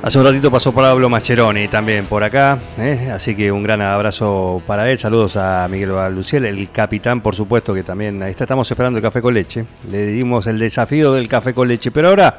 Hace 0.00 0.16
un 0.20 0.24
ratito 0.24 0.48
pasó 0.48 0.72
Pablo 0.72 1.08
Mascheroni 1.08 1.66
también 1.66 2.06
por 2.06 2.22
acá, 2.22 2.60
¿eh? 2.78 3.10
así 3.12 3.34
que 3.34 3.50
un 3.50 3.64
gran 3.64 3.82
abrazo 3.82 4.62
para 4.64 4.88
él. 4.88 4.96
Saludos 4.96 5.36
a 5.36 5.66
Miguel 5.68 5.90
Balduciel, 5.90 6.44
el 6.44 6.70
capitán, 6.70 7.20
por 7.20 7.34
supuesto, 7.34 7.74
que 7.74 7.82
también 7.82 8.22
ahí 8.22 8.30
está. 8.30 8.44
Estamos 8.44 8.70
esperando 8.70 8.98
el 8.98 9.02
café 9.02 9.20
con 9.20 9.34
leche. 9.34 9.64
Le 9.90 10.06
dimos 10.06 10.46
el 10.46 10.60
desafío 10.60 11.12
del 11.14 11.28
café 11.28 11.52
con 11.52 11.66
leche, 11.66 11.90
pero 11.90 12.10
ahora 12.10 12.38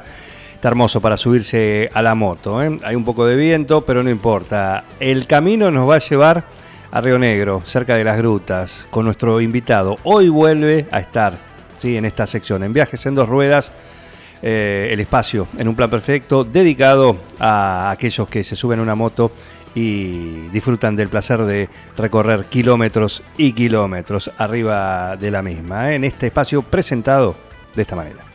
está 0.54 0.68
hermoso 0.68 1.02
para 1.02 1.18
subirse 1.18 1.90
a 1.92 2.00
la 2.00 2.14
moto. 2.14 2.62
¿eh? 2.62 2.78
Hay 2.82 2.96
un 2.96 3.04
poco 3.04 3.26
de 3.26 3.36
viento, 3.36 3.82
pero 3.82 4.02
no 4.02 4.08
importa. 4.08 4.84
El 4.98 5.26
camino 5.26 5.70
nos 5.70 5.88
va 5.88 5.96
a 5.96 5.98
llevar 5.98 6.44
a 6.90 7.00
Río 7.02 7.18
Negro, 7.18 7.60
cerca 7.66 7.94
de 7.94 8.04
las 8.04 8.16
grutas, 8.16 8.86
con 8.88 9.04
nuestro 9.04 9.38
invitado. 9.38 9.98
Hoy 10.04 10.30
vuelve 10.30 10.86
a 10.90 11.00
estar 11.00 11.34
¿sí? 11.76 11.98
en 11.98 12.06
esta 12.06 12.26
sección, 12.26 12.62
en 12.62 12.72
viajes 12.72 13.04
en 13.04 13.14
dos 13.14 13.28
ruedas 13.28 13.70
eh, 14.42 14.88
el 14.90 15.00
espacio 15.00 15.48
en 15.58 15.68
un 15.68 15.74
plan 15.74 15.90
perfecto 15.90 16.44
dedicado 16.44 17.16
a 17.38 17.90
aquellos 17.90 18.28
que 18.28 18.42
se 18.42 18.56
suben 18.56 18.78
a 18.78 18.82
una 18.82 18.94
moto 18.94 19.32
y 19.74 20.48
disfrutan 20.48 20.96
del 20.96 21.08
placer 21.08 21.44
de 21.44 21.68
recorrer 21.96 22.46
kilómetros 22.46 23.22
y 23.36 23.52
kilómetros 23.52 24.30
arriba 24.38 25.16
de 25.16 25.30
la 25.30 25.42
misma, 25.42 25.92
¿eh? 25.92 25.96
en 25.96 26.04
este 26.04 26.26
espacio 26.26 26.62
presentado 26.62 27.36
de 27.74 27.82
esta 27.82 27.96
manera. 27.96 28.30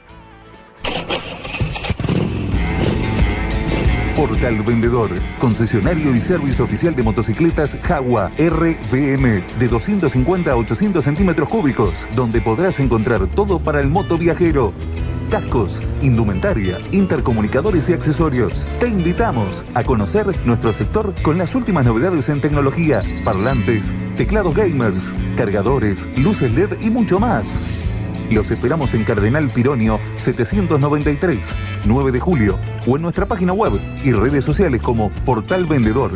Portal 4.15 4.63
Vendedor, 4.63 5.09
concesionario 5.39 6.15
y 6.15 6.21
servicio 6.21 6.63
oficial 6.63 6.95
de 6.95 7.03
motocicletas 7.03 7.77
Jaguar 7.83 8.31
RVM 8.37 9.43
de 9.59 9.67
250 9.67 10.51
a 10.51 10.55
800 10.55 11.03
centímetros 11.03 11.49
cúbicos, 11.49 12.07
donde 12.15 12.41
podrás 12.41 12.79
encontrar 12.79 13.27
todo 13.27 13.59
para 13.59 13.81
el 13.81 13.89
moto 13.89 14.17
viajero 14.17 14.73
cascos, 15.41 15.81
indumentaria, 16.01 16.79
intercomunicadores 16.93 17.89
y 17.89 17.93
accesorios. 17.93 18.69
Te 18.79 18.87
invitamos 18.87 19.65
a 19.73 19.83
conocer 19.83 20.25
nuestro 20.45 20.71
sector 20.71 21.13
con 21.23 21.37
las 21.37 21.55
últimas 21.55 21.85
novedades 21.85 22.29
en 22.29 22.39
tecnología, 22.39 23.01
parlantes, 23.25 23.93
teclados 24.15 24.55
gamers, 24.55 25.13
cargadores, 25.35 26.07
luces 26.17 26.53
LED 26.53 26.79
y 26.79 26.89
mucho 26.89 27.19
más. 27.19 27.61
Los 28.31 28.49
esperamos 28.49 28.93
en 28.93 29.03
Cardenal 29.03 29.49
Pironio 29.49 29.99
793, 30.15 31.57
9 31.83 32.13
de 32.13 32.19
julio, 32.21 32.57
o 32.87 32.95
en 32.95 33.01
nuestra 33.01 33.25
página 33.25 33.51
web 33.51 33.81
y 34.05 34.13
redes 34.13 34.45
sociales 34.45 34.81
como 34.81 35.11
Portal 35.25 35.65
Vendedor. 35.65 36.13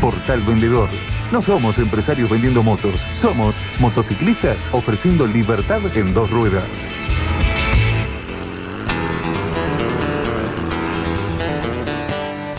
Portal 0.00 0.40
Vendedor. 0.42 0.88
No 1.32 1.42
somos 1.42 1.78
empresarios 1.78 2.30
vendiendo 2.30 2.62
motos, 2.62 3.08
somos 3.12 3.60
motociclistas 3.80 4.72
ofreciendo 4.72 5.26
libertad 5.26 5.80
en 5.96 6.14
dos 6.14 6.30
ruedas. 6.30 6.92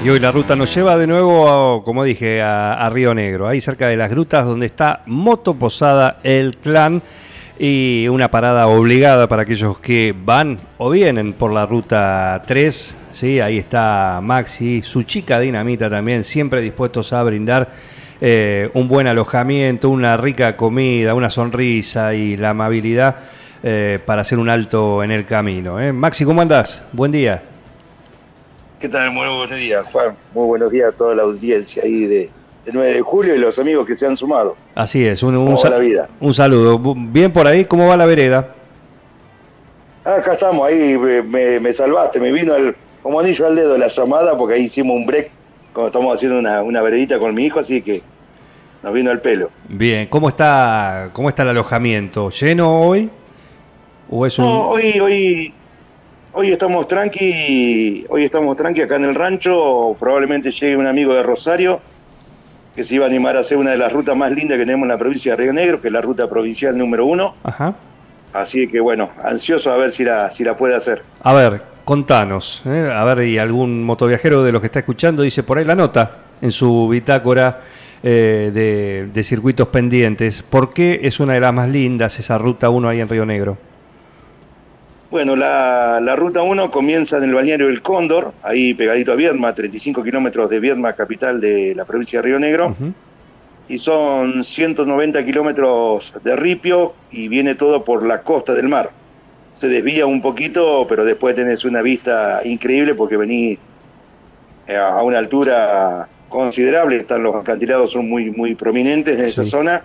Y 0.05 0.09
hoy 0.11 0.19
la 0.19 0.31
ruta 0.31 0.55
nos 0.55 0.71
lleva 0.75 0.99
de 0.99 1.07
nuevo, 1.07 1.83
como 1.83 2.03
dije, 2.03 2.39
a, 2.39 2.87
Río 2.93 3.15
Negro, 3.15 3.47
ahí 3.47 3.59
cerca 3.59 3.87
de 3.87 3.97
las 3.97 4.11
grutas 4.11 4.45
donde 4.45 4.67
está 4.67 5.01
Moto 5.07 5.55
Posada 5.55 6.19
El 6.21 6.55
Clan 6.57 7.01
y 7.57 8.07
una 8.07 8.29
parada 8.29 8.67
obligada 8.67 9.27
para 9.27 9.41
aquellos 9.41 9.79
que 9.79 10.13
van 10.15 10.59
o 10.77 10.91
vienen 10.91 11.33
por 11.33 11.51
la 11.51 11.65
ruta 11.65 12.39
3. 12.45 12.95
¿sí? 13.13 13.39
Ahí 13.39 13.57
está 13.57 14.19
Maxi, 14.21 14.83
su 14.83 15.01
chica 15.01 15.39
Dinamita 15.39 15.89
también, 15.89 16.23
siempre 16.23 16.61
dispuestos 16.61 17.11
a 17.11 17.23
brindar 17.23 17.71
eh, 18.21 18.69
un 18.75 18.87
buen 18.87 19.07
alojamiento, 19.07 19.89
una 19.89 20.17
rica 20.17 20.55
comida, 20.55 21.15
una 21.15 21.31
sonrisa 21.31 22.13
y 22.13 22.37
la 22.37 22.51
amabilidad 22.51 23.15
eh, 23.63 23.97
para 24.05 24.21
hacer 24.21 24.37
un 24.37 24.51
alto 24.51 25.03
en 25.03 25.09
el 25.09 25.25
camino. 25.25 25.81
¿eh? 25.81 25.91
Maxi, 25.91 26.25
¿cómo 26.25 26.41
andás? 26.41 26.83
Buen 26.93 27.11
día. 27.11 27.54
¿Qué 28.79 28.89
tal? 28.89 29.11
Muy 29.11 29.27
buenos 29.27 29.57
días, 29.57 29.85
Juan. 29.91 30.17
Muy 30.33 30.47
buenos 30.47 30.69
días 30.69 30.89
a 30.89 30.91
toda 30.91 31.15
la 31.15 31.23
audiencia 31.23 31.83
ahí 31.83 32.05
de, 32.05 32.29
9 32.71 32.93
de 32.93 33.01
julio 33.01 33.33
y 33.33 33.37
los 33.37 33.57
amigos 33.57 33.87
que 33.87 33.95
se 33.95 34.05
han 34.05 34.17
sumado. 34.17 34.57
Así 34.75 35.05
es, 35.05 35.23
un, 35.23 35.35
un, 35.37 35.57
vida? 35.79 36.09
un 36.19 36.33
saludo. 36.33 36.77
Bien 36.95 37.31
por 37.31 37.47
ahí, 37.47 37.63
¿cómo 37.63 37.87
va 37.87 37.95
la 37.95 38.05
vereda? 38.05 38.53
Ah, 40.03 40.15
acá 40.15 40.33
estamos, 40.33 40.67
ahí 40.67 40.97
me, 40.97 41.73
salvaste, 41.73 42.19
me 42.19 42.31
vino 42.31 42.53
el, 42.53 42.75
como 43.01 43.19
anillo 43.19 43.47
al 43.47 43.55
dedo 43.55 43.77
la 43.77 43.87
llamada 43.87 44.37
porque 44.37 44.55
ahí 44.55 44.63
hicimos 44.63 44.97
un 44.97 45.05
break, 45.05 45.31
como 45.71 45.87
estamos 45.87 46.13
haciendo 46.13 46.37
una, 46.37 46.61
una 46.61 46.81
veredita 46.81 47.17
con 47.17 47.33
mi 47.33 47.45
hijo, 47.45 47.59
así 47.59 47.81
que 47.81 48.03
nos 48.83 48.93
vino 48.93 49.09
el 49.09 49.21
pelo. 49.21 49.49
Bien, 49.69 50.07
¿cómo 50.07 50.27
está, 50.27 51.11
cómo 51.13 51.29
está 51.29 51.43
el 51.43 51.49
alojamiento? 51.49 52.29
¿Lleno 52.29 52.81
hoy? 52.81 53.09
¿O 54.09 54.25
es 54.25 54.37
un... 54.37 54.45
No, 54.45 54.69
hoy, 54.69 54.99
hoy 54.99 55.53
Hoy 56.37 56.51
estamos 56.51 56.85
tranqui, 56.85 58.05
hoy 58.09 58.25
estamos 58.25 58.57
tranqui 58.57 58.81
acá 58.81 58.97
en 58.97 59.05
el 59.05 59.15
rancho. 59.15 59.95
Probablemente 59.97 60.51
llegue 60.51 60.75
un 60.75 60.85
amigo 60.85 61.13
de 61.13 61.23
Rosario 61.23 61.79
que 62.75 62.83
se 62.83 62.95
iba 62.95 63.05
a 63.05 63.07
animar 63.07 63.37
a 63.37 63.39
hacer 63.39 63.57
una 63.57 63.71
de 63.71 63.77
las 63.77 63.93
rutas 63.93 64.17
más 64.17 64.33
lindas 64.33 64.57
que 64.57 64.65
tenemos 64.65 64.83
en 64.83 64.89
la 64.89 64.97
provincia 64.97 65.31
de 65.31 65.43
Río 65.43 65.53
Negro, 65.53 65.79
que 65.79 65.87
es 65.87 65.93
la 65.93 66.01
ruta 66.01 66.27
provincial 66.27 66.77
número 66.77 67.05
uno. 67.05 67.35
Ajá. 67.41 67.73
Así 68.33 68.67
que 68.67 68.81
bueno, 68.81 69.11
ansioso 69.23 69.71
a 69.71 69.77
ver 69.77 69.93
si 69.93 70.03
la, 70.03 70.29
si 70.29 70.43
la 70.43 70.57
puede 70.57 70.75
hacer. 70.75 71.03
A 71.23 71.31
ver, 71.31 71.61
contanos, 71.85 72.63
¿eh? 72.65 72.91
a 72.93 73.05
ver, 73.05 73.25
y 73.25 73.37
algún 73.37 73.81
motoviajero 73.85 74.43
de 74.43 74.51
los 74.51 74.59
que 74.59 74.67
está 74.67 74.79
escuchando 74.79 75.23
dice 75.23 75.41
por 75.43 75.57
ahí 75.57 75.63
la 75.63 75.75
nota 75.75 76.17
en 76.41 76.51
su 76.51 76.89
bitácora 76.89 77.61
eh, 78.03 78.51
de, 78.53 79.07
de 79.07 79.23
circuitos 79.23 79.69
pendientes. 79.69 80.43
¿Por 80.43 80.73
qué 80.73 80.99
es 81.01 81.21
una 81.21 81.31
de 81.31 81.39
las 81.39 81.53
más 81.53 81.69
lindas 81.69 82.19
esa 82.19 82.37
ruta 82.37 82.69
1 82.69 82.89
ahí 82.89 82.99
en 82.99 83.07
Río 83.07 83.25
Negro? 83.25 83.57
Bueno, 85.15 85.37
la, 85.37 86.13
ruta 86.17 86.41
1 86.41 86.69
comienza 86.69 87.15
en 87.15 87.23
el 87.23 87.33
balneario 87.33 87.67
del 87.67 87.81
Cóndor, 87.81 88.33
ahí 88.43 88.73
pegadito 88.73 89.13
a 89.13 89.15
Viedma, 89.15 89.55
35 89.55 90.03
kilómetros 90.03 90.49
de 90.49 90.59
Viedma, 90.59 90.91
capital 90.91 91.39
de 91.39 91.73
la 91.73 91.85
provincia 91.85 92.19
de 92.19 92.27
Río 92.27 92.37
Negro. 92.37 92.75
Y 93.69 93.77
son 93.77 94.43
190 94.43 95.23
kilómetros 95.23 96.13
de 96.21 96.35
ripio 96.35 96.95
y 97.11 97.29
viene 97.29 97.55
todo 97.55 97.85
por 97.85 98.05
la 98.05 98.23
costa 98.23 98.53
del 98.53 98.67
mar. 98.67 98.91
Se 99.51 99.69
desvía 99.69 100.05
un 100.05 100.21
poquito, 100.21 100.85
pero 100.89 101.05
después 101.05 101.33
tenés 101.33 101.63
una 101.63 101.81
vista 101.81 102.41
increíble 102.43 102.93
porque 102.93 103.15
venís 103.15 103.57
eh, 104.67 104.75
a 104.75 105.01
una 105.01 105.19
altura 105.19 106.09
considerable. 106.27 106.97
Están 106.97 107.23
los 107.23 107.37
acantilados, 107.37 107.91
son 107.91 108.09
muy, 108.09 108.31
muy 108.31 108.53
prominentes 108.53 109.17
en 109.17 109.23
esa 109.23 109.45
zona. 109.45 109.81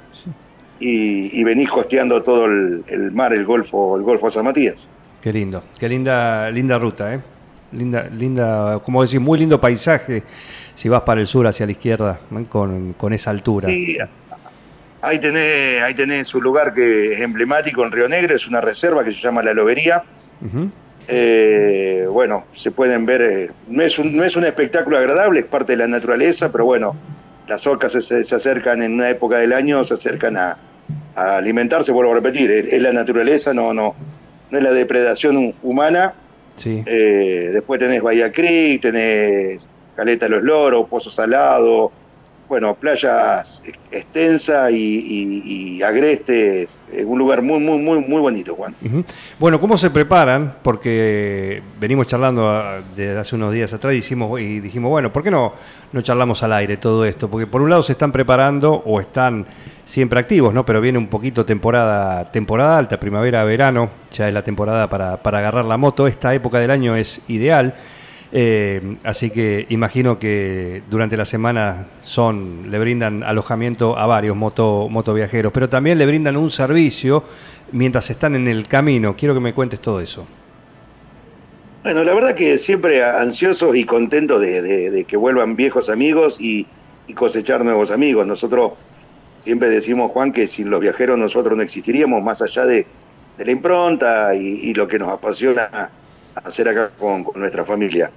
Y, 0.81 1.45
venís 1.45 1.69
costeando 1.69 2.21
todo 2.21 2.47
el, 2.47 2.83
el, 2.89 3.13
mar, 3.13 3.33
el 3.33 3.45
Golfo, 3.45 3.97
el 3.97 4.03
Golfo 4.03 4.29
San 4.29 4.45
Matías. 4.45 4.89
Qué 5.23 5.33
lindo, 5.33 5.65
qué 5.79 5.89
linda, 5.89 6.51
linda 6.51 6.79
ruta, 6.79 7.15
¿eh? 7.15 7.21
Linda, 7.73 8.09
linda, 8.11 8.81
como 8.83 9.03
decir, 9.03 9.21
muy 9.21 9.39
lindo 9.39 9.61
paisaje 9.61 10.25
si 10.75 10.89
vas 10.89 11.03
para 11.03 11.21
el 11.21 11.27
sur 11.27 11.47
hacia 11.47 11.67
la 11.67 11.73
izquierda, 11.73 12.21
con, 12.49 13.13
esa 13.13 13.31
altura. 13.31 13.67
Sí, 13.67 13.99
ahí 15.03 15.19
tenés, 15.19 15.83
ahí 15.83 15.95
tenés 15.95 16.35
un 16.35 16.43
lugar 16.43 16.75
que 16.75 17.13
es 17.13 17.21
emblemático 17.21 17.85
en 17.85 17.93
Río 17.93 18.09
Negro, 18.09 18.35
es 18.35 18.49
una 18.49 18.61
reserva 18.61 19.05
que 19.05 19.13
se 19.13 19.19
llama 19.19 19.43
La 19.43 19.53
Lobería. 19.53 20.03
Eh, 21.07 22.07
bueno, 22.11 22.45
se 22.55 22.71
pueden 22.71 23.05
ver, 23.05 23.23
eh, 23.23 23.51
no, 23.69 23.83
es 23.83 23.99
un, 23.99 24.17
no 24.17 24.25
es 24.25 24.37
un 24.37 24.45
espectáculo 24.45 24.97
agradable, 24.97 25.41
es 25.41 25.47
parte 25.47 25.73
de 25.73 25.79
la 25.79 25.87
naturaleza, 25.87 26.51
pero 26.51 26.65
bueno, 26.65 26.97
las 27.47 27.67
orcas 27.67 27.93
se, 27.93 28.25
se 28.25 28.35
acercan 28.35 28.83
en 28.83 28.95
una 28.95 29.11
época 29.11 29.39
del 29.39 29.53
año, 29.53 29.85
se 29.85 29.95
acercan 29.95 30.37
a, 30.37 30.57
a 31.15 31.37
alimentarse, 31.37 31.93
vuelvo 31.93 32.13
a 32.13 32.15
repetir, 32.17 32.51
es 32.51 32.81
la 32.83 32.93
naturaleza, 32.93 33.53
no, 33.53 33.75
no, 33.75 33.95
no 34.51 34.59
es 34.59 34.65
la 34.65 34.73
depredación 34.73 35.55
humana. 35.63 36.15
Sí. 36.57 36.83
Eh, 36.85 37.51
después 37.53 37.81
tenés 37.81 38.03
Bahía 38.03 38.33
Creek, 38.33 38.83
tenés 38.83 39.69
Caleta 39.97 40.27
de 40.27 40.31
los 40.31 40.43
Loros, 40.43 40.89
Pozo 40.89 41.11
Salado, 41.11 41.93
bueno, 42.51 42.75
playas 42.75 43.63
extensas 43.93 44.73
y, 44.73 45.81
agrestes, 45.85 46.81
un 47.05 47.17
lugar 47.17 47.43
muy, 47.43 47.61
muy, 47.61 47.79
muy, 47.79 48.01
muy 48.01 48.21
bonito, 48.21 48.57
Juan. 48.57 48.75
Bueno, 49.39 49.61
¿cómo 49.61 49.79
se 49.79 49.89
preparan? 49.89 50.57
Porque 50.61 51.63
venimos 51.79 52.09
charlando 52.09 52.49
ah, 52.49 52.81
desde 52.97 53.17
hace 53.17 53.37
unos 53.37 53.53
días 53.53 53.73
atrás 53.73 53.95
y, 53.95 53.99
hicimos, 53.99 54.41
y 54.41 54.59
dijimos, 54.59 54.91
bueno, 54.91 55.13
¿por 55.13 55.23
qué 55.23 55.31
no, 55.31 55.53
no 55.93 56.01
charlamos 56.01 56.43
al 56.43 56.53
aire 56.55 56.77
todo 56.77 57.05
esto? 57.05 57.31
Porque 57.31 57.47
por 57.47 57.63
un 57.63 57.71
lado 57.71 57.85
se 57.85 57.93
están 57.93 58.11
preparando 58.11 58.83
o 58.85 59.01
están 59.01 59.47
siempre 59.85 60.19
activos, 60.19 60.53
¿no? 60.53 60.67
Pero 60.67 60.81
viene 60.81 60.99
un 60.99 61.07
poquito 61.07 61.47
temporada, 61.47 62.33
temporada 62.33 62.79
alta, 62.79 62.99
primavera, 62.99 63.45
verano, 63.45 63.91
ya 64.11 64.27
es 64.27 64.35
la 64.35 64.43
temporada 64.43 64.89
para, 64.89 65.19
para 65.19 65.39
agarrar 65.39 65.67
la 65.67 65.77
moto. 65.77 66.09
Esta 66.09 66.35
época 66.35 66.59
del 66.59 66.73
año 66.73 66.97
es 66.97 67.21
ideal. 67.29 67.75
Eh, 68.33 68.97
así 69.03 69.31
que 69.31 69.67
imagino 69.71 70.19
que 70.19 70.83
durante 70.89 71.17
la 71.17 71.25
semana 71.25 71.89
son, 72.03 72.71
le 72.71 72.79
brindan 72.79 73.25
alojamiento 73.25 73.99
a 73.99 74.07
varios 74.07 74.37
moto, 74.37 74.89
motoviajeros, 74.89 75.53
pero 75.53 75.69
también 75.69 75.99
le 75.99 76.07
brindan 76.07 76.37
un 76.37 76.51
servicio 76.51 77.25
mientras 77.73 78.09
están 78.11 78.37
en 78.37 78.47
el 78.47 78.69
camino. 78.69 79.17
Quiero 79.17 79.35
que 79.35 79.41
me 79.41 79.53
cuentes 79.53 79.81
todo 79.81 80.01
eso. 80.01 80.27
Bueno, 81.83 82.05
la 82.05 82.13
verdad 82.13 82.35
que 82.35 82.59
siempre 82.59 83.03
ansiosos 83.03 83.75
y 83.75 83.85
contentos 83.85 84.39
de, 84.41 85.05
que 85.09 85.17
vuelvan 85.17 85.57
viejos 85.57 85.89
amigos 85.89 86.39
y, 86.41 86.67
cosechar 87.17 87.65
nuevos 87.65 87.91
amigos. 87.91 88.25
Nosotros 88.25 88.75
siempre 89.35 89.69
decimos, 89.69 90.13
Juan, 90.13 90.33
que 90.33 90.47
sin 90.47 90.71
los 90.71 90.79
viajeros 90.79 91.19
nosotros 91.19 91.57
no 91.57 91.63
existiríamos, 91.65 92.23
más 92.23 92.41
allá 92.41 92.67
de, 92.67 92.87
la 93.37 93.51
impronta 93.51 94.33
y, 94.37 94.73
lo 94.75 94.87
que 94.87 94.99
nos 94.99 95.09
apasiona 95.09 95.91
hacer 96.45 96.69
acá 96.69 96.91
con, 96.99 97.27
nuestra 97.35 97.65
familia. 97.65 98.11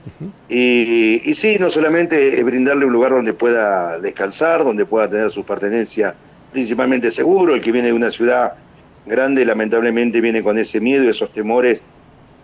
y, 0.49 1.21
y, 1.23 1.35
sí, 1.35 1.57
no 1.59 1.69
solamente 1.69 2.39
es 2.39 2.43
brindarle 2.43 2.85
un 2.85 2.93
lugar 2.93 3.11
donde 3.11 3.33
pueda 3.33 3.99
descansar, 3.99 4.63
donde 4.63 4.85
pueda 4.85 5.09
tener 5.09 5.29
su 5.29 5.43
pertenencia 5.43 6.15
principalmente 6.51 7.11
seguro, 7.11 7.55
el 7.55 7.61
que 7.61 7.71
viene 7.71 7.87
de 7.87 7.93
una 7.93 8.11
ciudad 8.11 8.53
grande 9.05 9.45
lamentablemente 9.45 10.21
viene 10.21 10.41
con 10.41 10.57
ese 10.57 10.79
miedo 10.79 11.03
y 11.03 11.09
esos 11.09 11.31
temores 11.31 11.83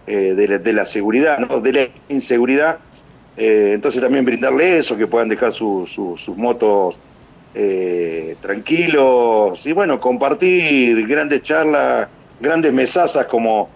eh, 0.07 0.33
de, 0.35 0.73
la, 0.73 0.85
seguridad, 0.85 1.37
¿no? 1.37 1.61
de 1.61 1.73
la 1.73 1.81
inseguridad. 2.09 2.79
Eh, 3.37 3.71
entonces 3.73 4.01
también 4.01 4.25
brindarle 4.25 4.79
eso, 4.79 4.97
que 4.97 5.07
puedan 5.07 5.29
dejar 5.29 5.53
sus 5.53 6.29
motos 6.35 6.99
eh, 7.55 8.35
tranquilos 8.41 9.65
y 9.65 9.71
bueno, 9.71 9.99
compartir 9.99 11.07
grandes 11.07 11.43
charlas, 11.43 12.07
grandes 12.39 12.73
mesazas 12.73 13.27
como, 13.27 13.69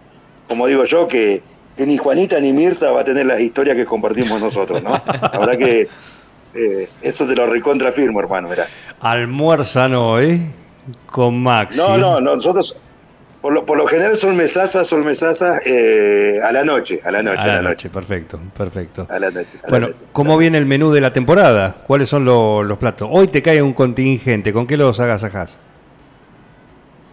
como 0.50 0.67
digo 0.67 0.83
yo, 0.83 1.07
que, 1.07 1.41
ni 1.78 1.98
Juanita 1.98 2.40
ni 2.40 2.54
Mirta 2.54 2.92
va 2.92 3.02
a 3.02 3.04
tener 3.04 3.25
las 3.25 3.40
historias 3.40 3.75
que 3.75 3.86
compartimos 3.86 4.40
nosotros, 4.40 4.81
¿no? 4.84 5.02
La 5.06 5.40
verdad 5.40 5.58
que 5.58 5.88
eso 7.02 7.25
te 7.25 7.36
lo 7.36 7.48
recontrafirmo, 7.48 8.20
hermano, 8.20 8.50
mirá. 8.50 8.68
Almuerzan 9.00 9.96
hoy 9.96 10.42
con 11.06 11.42
Max. 11.42 11.75
No, 11.75 11.98
no, 11.98 12.22
no, 12.22 12.36
nosotros 12.36 12.78
por 13.44 13.52
lo, 13.52 13.66
por 13.66 13.78
lo 13.78 13.86
general 13.86 14.16
son 14.16 14.38
mesazas, 14.38 14.88
son 14.88 15.04
mesazas 15.04 15.62
eh, 15.66 16.40
a 16.42 16.54
la 16.54 16.64
noche, 16.64 17.02
a 17.04 17.12
la 17.12 17.22
noche, 17.22 17.42
a 17.42 17.48
la, 17.48 17.62
noche. 17.62 17.90
Perfecto, 17.90 18.40
perfecto. 18.58 19.06
A 19.10 19.20
la 19.20 19.31
noche. 19.31 19.60
bueno, 19.70 19.90
¿cómo 20.14 20.38
viene 20.38 20.58
el 20.58 20.66
menú 20.66 20.94
de 20.94 21.02
la 21.02 21.12
temporada? 21.12 21.75
¿Cuáles 21.86 22.08
son 22.08 22.24
los 22.24 22.78
platos? 22.78 23.10
Hoy 23.12 23.28
te 23.28 23.42
cae 23.42 23.62
un 23.62 23.74
contingente, 23.74 24.54
¿con 24.54 24.66
qué 24.66 24.78
los 24.78 24.98
agasajás? 25.02 25.60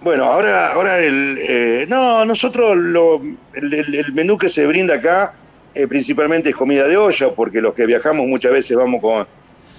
Bueno, 0.03 0.25
ahora, 0.25 0.73
ahora 0.73 0.99
el, 0.99 1.39
eh, 1.41 1.87
no, 1.89 2.25
nosotros 2.25 2.75
lo, 2.77 3.21
el, 3.53 4.13
menú 4.15 4.39
que 4.39 4.49
se 4.49 4.67
brinda 4.67 4.95
acá 4.95 5.35
eh, 5.75 5.87
principalmente 5.87 6.51
es 6.51 6.57
comida 6.57 6.89
de 6.89 6.97
olla, 6.97 7.35
porque 7.35 7.61
los 7.61 7.75
que 7.75 7.85
viajamos 7.85 8.27
muchas 8.27 8.53
veces 8.53 8.77
vamos 8.77 9.03
con 9.03 9.27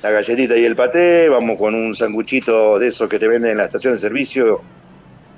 la 0.03 0.11
galletita 0.11 0.55
y 0.55 0.63
el 0.63 0.75
paté, 0.75 1.27
vamos 1.27 1.57
con 1.57 1.73
un 1.73 1.95
sanguchito 1.95 2.77
de 2.77 2.89
esos 2.89 3.09
que 3.09 3.17
te 3.17 3.27
venden 3.27 3.51
en 3.51 3.57
la 3.57 3.63
estación 3.65 3.93
de 3.93 3.99
servicio 3.99 4.61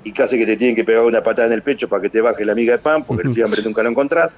y 0.03 0.11
casi 0.11 0.37
que 0.37 0.45
te 0.45 0.57
tienen 0.57 0.75
que 0.75 0.83
pegar 0.83 1.03
una 1.03 1.23
patada 1.23 1.47
en 1.47 1.53
el 1.53 1.63
pecho 1.63 1.87
para 1.87 2.01
que 2.01 2.09
te 2.09 2.19
baje 2.19 2.43
la 2.43 2.53
miga 2.53 2.73
de 2.73 2.79
pan, 2.79 3.05
porque 3.05 3.27
el 3.27 3.33
fiambre 3.33 3.61
nunca 3.63 3.83
lo 3.83 3.89
encontrás. 3.89 4.35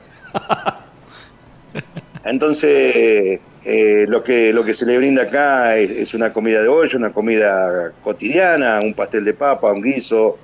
Entonces, 2.24 3.40
eh, 3.66 4.06
lo, 4.08 4.24
que, 4.24 4.54
lo 4.54 4.64
que 4.64 4.76
se 4.76 4.86
le 4.86 4.98
brinda 4.98 5.24
acá 5.24 5.76
es, 5.76 6.14
una 6.14 6.32
comida 6.32 6.62
de 6.62 6.68
hoyo, 6.68 6.98
una 6.98 7.12
comida 7.12 7.92
cotidiana, 8.04 8.80
un 8.82 8.94
pastel 8.94 9.26
de 9.26 9.34
papa, 9.34 9.72
un 9.72 9.82
guiso, 9.82 10.38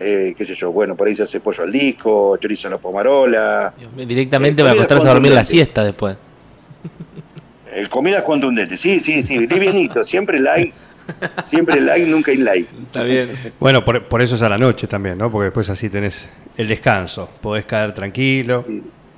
eh, 0.00 0.34
qué 0.36 0.46
sé 0.46 0.54
yo, 0.54 0.72
bueno, 0.72 0.96
por 0.96 1.06
ahí 1.06 1.14
se 1.14 1.24
hace 1.24 1.40
pollo 1.40 1.62
al 1.62 1.70
disco, 1.70 2.36
chorizo 2.38 2.68
en 2.68 2.72
la 2.72 2.78
pomarola. 2.78 3.74
Directamente 3.94 4.62
va 4.62 4.70
a 4.70 4.72
acostarse 4.72 5.06
a 5.06 5.12
dormir 5.12 5.32
la 5.32 5.44
siesta 5.44 5.84
después. 5.84 6.16
El 7.74 7.88
comida 7.88 8.24
contundente, 8.24 8.76
sí, 8.76 8.98
sí, 9.00 9.22
sí, 9.22 9.46
livianito, 9.46 10.02
siempre 10.02 10.38
like 10.38 10.72
Siempre 11.42 11.80
like, 11.80 12.06
nunca 12.06 12.30
hay 12.30 12.38
like. 12.38 12.68
Está 12.78 13.02
bien. 13.02 13.52
Bueno, 13.60 13.84
por, 13.84 14.22
eso 14.22 14.36
es 14.36 14.42
a 14.42 14.48
la 14.48 14.58
noche 14.58 14.86
también, 14.86 15.18
¿no? 15.18 15.30
Porque 15.30 15.46
después 15.46 15.68
así 15.70 15.88
tenés 15.88 16.30
el 16.56 16.68
descanso. 16.68 17.28
Podés 17.40 17.64
caer 17.66 17.92
tranquilo, 17.92 18.64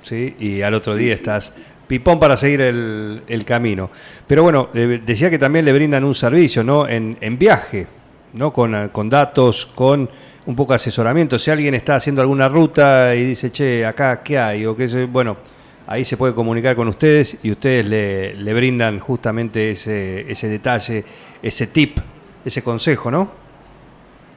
¿sí? 0.01 0.35
Y 0.39 0.61
al 0.61 0.73
otro 0.73 0.95
día 0.95 1.13
estás 1.13 1.53
pipón 1.87 2.19
para 2.19 2.37
seguir 2.37 2.61
el, 2.61 3.43
camino. 3.45 3.89
Pero 4.27 4.43
bueno, 4.43 4.69
eh, 4.73 5.01
decía 5.05 5.29
que 5.29 5.39
también 5.39 5.65
le 5.65 5.73
brindan 5.73 6.03
un 6.03 6.15
servicio, 6.15 6.63
¿no? 6.63 6.87
En, 6.87 7.37
viaje, 7.37 7.87
¿no? 8.33 8.51
Con, 8.51 8.89
con 8.89 9.09
datos, 9.09 9.65
con 9.65 10.09
un 10.45 10.55
poco 10.55 10.73
de 10.73 10.77
asesoramiento. 10.77 11.37
Si 11.39 11.51
alguien 11.51 11.73
está 11.73 11.95
haciendo 11.95 12.21
alguna 12.21 12.47
ruta 12.49 13.15
y 13.15 13.25
dice, 13.25 13.51
che, 13.51 13.85
acá, 13.85 14.21
¿qué 14.23 14.37
hay? 14.37 14.65
O 14.65 14.75
qué 14.75 14.87
sé, 14.87 15.05
bueno 15.05 15.37
ahí 15.87 16.03
se 16.03 16.17
puede 16.17 16.33
comunicar 16.33 16.75
con 16.75 16.89
ustedes 16.89 17.37
y 17.41 17.49
ustedes 17.49 17.85
le, 17.85 18.53
brindan 18.53 18.99
justamente 18.99 19.71
ese, 19.71 20.29
ese 20.29 20.49
detalle, 20.49 21.03
ese 21.41 21.67
tip, 21.67 21.97
ese 22.45 22.61
consejo, 22.61 23.09
¿no? 23.09 23.31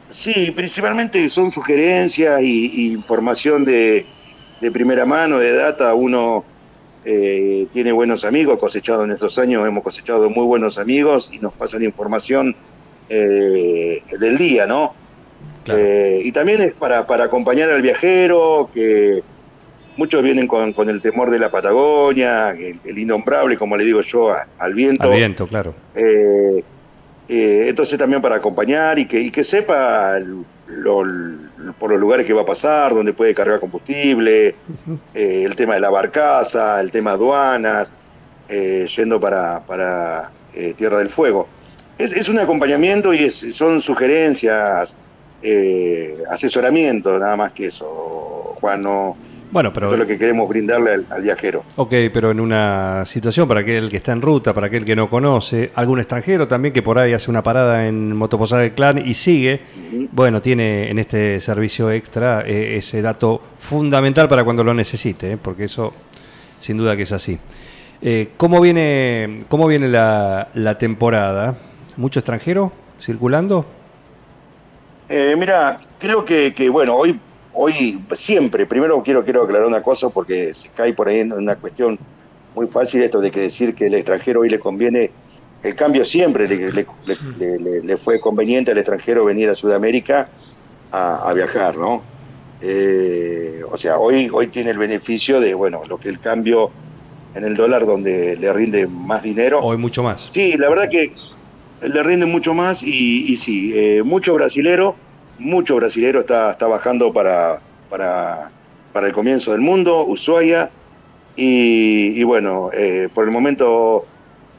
Sí, 0.09 0.53
principalmente 0.53 1.29
son 1.29 1.51
sugerencias 1.53 2.41
y, 2.43 2.93
información 2.93 3.65
de, 3.65 4.07
primera 4.73 5.05
mano, 5.05 5.39
de 5.39 5.53
data. 5.53 5.95
Uno 5.95 6.45
eh, 7.05 7.67
tiene 7.73 7.93
buenos 7.93 8.25
amigos, 8.25 8.59
cosechado 8.59 9.05
en 9.05 9.11
estos 9.11 9.39
años, 9.39 9.67
hemos 9.67 9.83
cosechado 9.83 10.29
muy 10.29 10.45
buenos 10.45 10.77
amigos 10.77 11.31
y 11.33 11.39
nos 11.39 11.55
pasan 11.55 11.83
información 11.83 12.55
eh, 13.09 14.03
del 14.19 14.37
día, 14.37 14.67
¿no? 14.67 14.95
Eh, 15.67 16.21
y 16.25 16.33
también 16.33 16.61
es 16.61 16.73
para, 16.73 17.07
para 17.07 17.25
acompañar 17.25 17.71
al 17.71 17.83
viajero, 17.83 18.71
que 18.73 19.23
Muchos 19.97 20.23
vienen 20.23 20.47
con, 20.47 20.89
el 20.89 21.03
temor 21.03 21.31
de 21.31 21.39
la 21.39 21.51
Patagonia, 21.51 22.51
el, 22.51 22.99
innombrable, 22.99 23.59
como 23.59 23.77
le 23.77 23.85
digo 23.85 24.01
yo, 24.01 24.33
al 24.59 24.75
viento. 24.75 25.03
Al 25.03 25.17
viento, 25.17 25.47
claro. 25.47 25.75
Entonces 27.29 27.99
también 27.99 28.23
para 28.23 28.37
acompañar 28.37 28.99
y 28.99 29.07
que, 29.07 29.31
que 29.31 29.45
sepa 29.45 30.15
por 31.79 31.91
los 31.91 32.01
lugares 32.01 32.27
que 32.27 32.33
va 32.33 32.43
a 32.43 32.47
pasar, 32.47 32.95
dónde 32.95 33.13
puede 33.13 33.35
cargar 33.35 33.61
combustible, 33.61 34.55
eh, 35.15 35.43
el 35.45 35.57
tema 35.57 35.75
de 35.75 35.81
la 35.81 35.91
barcaza, 35.91 36.81
el 36.81 36.91
tema 36.91 37.13
aduanas, 37.13 37.93
yendo 38.49 39.21
para, 39.21 39.61
para 39.61 40.33
Tierra 40.77 40.99
del 40.99 41.09
Fuego. 41.09 41.49
Es, 41.99 42.29
un 42.29 42.39
acompañamiento 42.39 43.15
y 43.15 43.31
son 43.31 43.81
sugerencias, 43.81 44.97
asesoramiento, 46.29 47.19
nada 47.19 47.37
más 47.37 47.53
que 47.53 47.67
eso, 47.67 48.57
Juan. 48.61 48.83
No, 48.83 49.17
bueno, 49.51 49.73
pero... 49.73 49.87
Eso 49.87 49.97
es 49.97 50.01
lo 50.01 50.07
que 50.07 50.17
queremos 50.17 50.49
brindarle 50.49 51.05
al, 51.09 51.23
viajero. 51.23 51.65
Ok, 51.77 51.91
pero 52.13 52.31
en 52.31 52.39
una 52.39 53.05
situación 53.05 53.49
para 53.49 53.61
aquel 53.61 53.89
que 53.89 53.97
está 53.97 54.13
en 54.13 54.23
ruta, 54.23 54.55
para 54.55 54.69
aquel 54.69 54.85
que 54.85 54.95
no 54.95 55.11
conoce, 55.11 55.73
algún 55.75 55.99
extranjero 55.99 56.47
también 56.47 56.73
que 56.73 56.83
por 56.83 56.99
ahí 56.99 57.13
hace 57.13 57.31
una 57.31 57.43
parada 57.43 57.87
en 57.87 58.15
Motoposada 58.15 58.63
del 58.63 58.73
Clan 58.73 58.99
y 58.99 59.15
sigue, 59.15 59.61
bueno, 60.13 60.41
tiene 60.41 60.91
en 60.91 60.99
este 61.01 61.41
servicio 61.41 61.91
extra 61.91 62.43
eh, 62.47 62.77
ese 62.77 63.03
dato 63.03 63.41
fundamental 63.59 64.29
para 64.29 64.45
cuando 64.45 64.63
lo 64.63 64.73
necesite, 64.73 65.33
eh, 65.33 65.39
porque 65.41 65.65
eso 65.65 65.93
sin 66.61 66.77
duda 66.77 66.97
que 66.97 67.03
es 67.03 67.13
así. 67.13 67.39
Eh, 68.03 68.31
¿cómo, 68.37 68.61
viene, 68.61 69.41
¿Cómo 69.49 69.67
viene 69.67 69.89
la, 69.89 70.77
temporada? 70.79 71.57
¿Mucho 71.97 72.21
extranjero 72.21 72.73
circulando? 73.01 73.67
mira, 75.37 75.81
creo 75.99 76.25
que, 76.25 76.55
que, 76.55 76.69
bueno, 76.69 76.95
hoy 76.95 77.19
hoy 77.53 78.03
siempre, 78.13 78.67
primero 78.67 79.03
quiero, 79.03 79.25
quiero 79.25 79.43
aclarar 79.43 79.67
una 79.67 79.83
cosa 79.83 80.09
porque 80.09 80.55
se 80.55 80.69
cae 80.71 80.93
por 80.93 81.09
ahí 81.09 81.21
en 81.21 81.33
una 81.33 81.57
cuestión 81.57 81.99
muy 82.55 82.69
fácil 82.69 83.03
esto 83.03 83.21
de 83.21 83.31
que 83.31 83.41
decir 83.41 83.75
que 83.75 83.87
el 83.87 83.95
extranjero 83.95 84.41
hoy 84.41 84.51
le 84.51 84.59
conviene, 84.59 85.11
el 85.63 85.75
cambio 85.75 86.05
siempre 86.05 86.49
le, 86.49 87.97
fue 87.97 88.21
conveniente 88.21 88.71
al 88.71 88.79
extranjero 88.79 89.25
venir 89.25 89.49
a 89.49 89.55
Sudamérica 89.55 90.29
a, 90.91 91.33
viajar, 91.35 91.77
¿no? 91.77 92.03
Eh, 92.63 93.63
o 93.71 93.77
sea, 93.77 93.99
hoy, 93.99 94.29
hoy 94.33 94.49
tiene 94.49 94.71
el 94.71 94.79
beneficio 94.79 95.41
de, 95.41 95.55
bueno, 95.55 95.83
lo 95.89 95.99
que 95.99 96.09
el 96.09 96.19
cambio 96.19 96.71
en 97.35 97.45
el 97.45 97.57
dólar 97.57 97.87
donde 97.87 98.37
le 98.37 98.53
rinde 98.53 98.87
más 98.87 99.23
dinero. 99.23 99.61
Hoy 99.61 99.77
mucho 99.77 100.03
más. 100.03 100.27
Sí, 100.29 100.57
la 100.59 100.69
verdad 100.69 100.89
que 100.91 101.13
le 101.83 102.03
rinde 102.03 102.27
mucho 102.27 102.55
más 102.55 102.83
y, 102.83 103.37
sí, 103.37 103.73
eh, 103.75 104.03
mucho 104.03 104.35
brasilero 104.35 104.97
mucho 105.41 105.77
brasilero 105.77 106.21
está, 106.21 106.53
está 106.53 106.67
bajando 106.67 107.13
para, 107.13 107.61
para, 107.89 108.51
para, 108.93 109.07
el 109.07 109.13
comienzo 109.13 109.53
del 109.53 109.61
mundo, 109.61 110.05
Ushuaia, 110.05 110.71
y, 111.37 112.23
bueno, 112.25 112.71
eh, 112.75 113.09
por 113.15 113.25
el 113.25 113.31
momento 113.31 114.05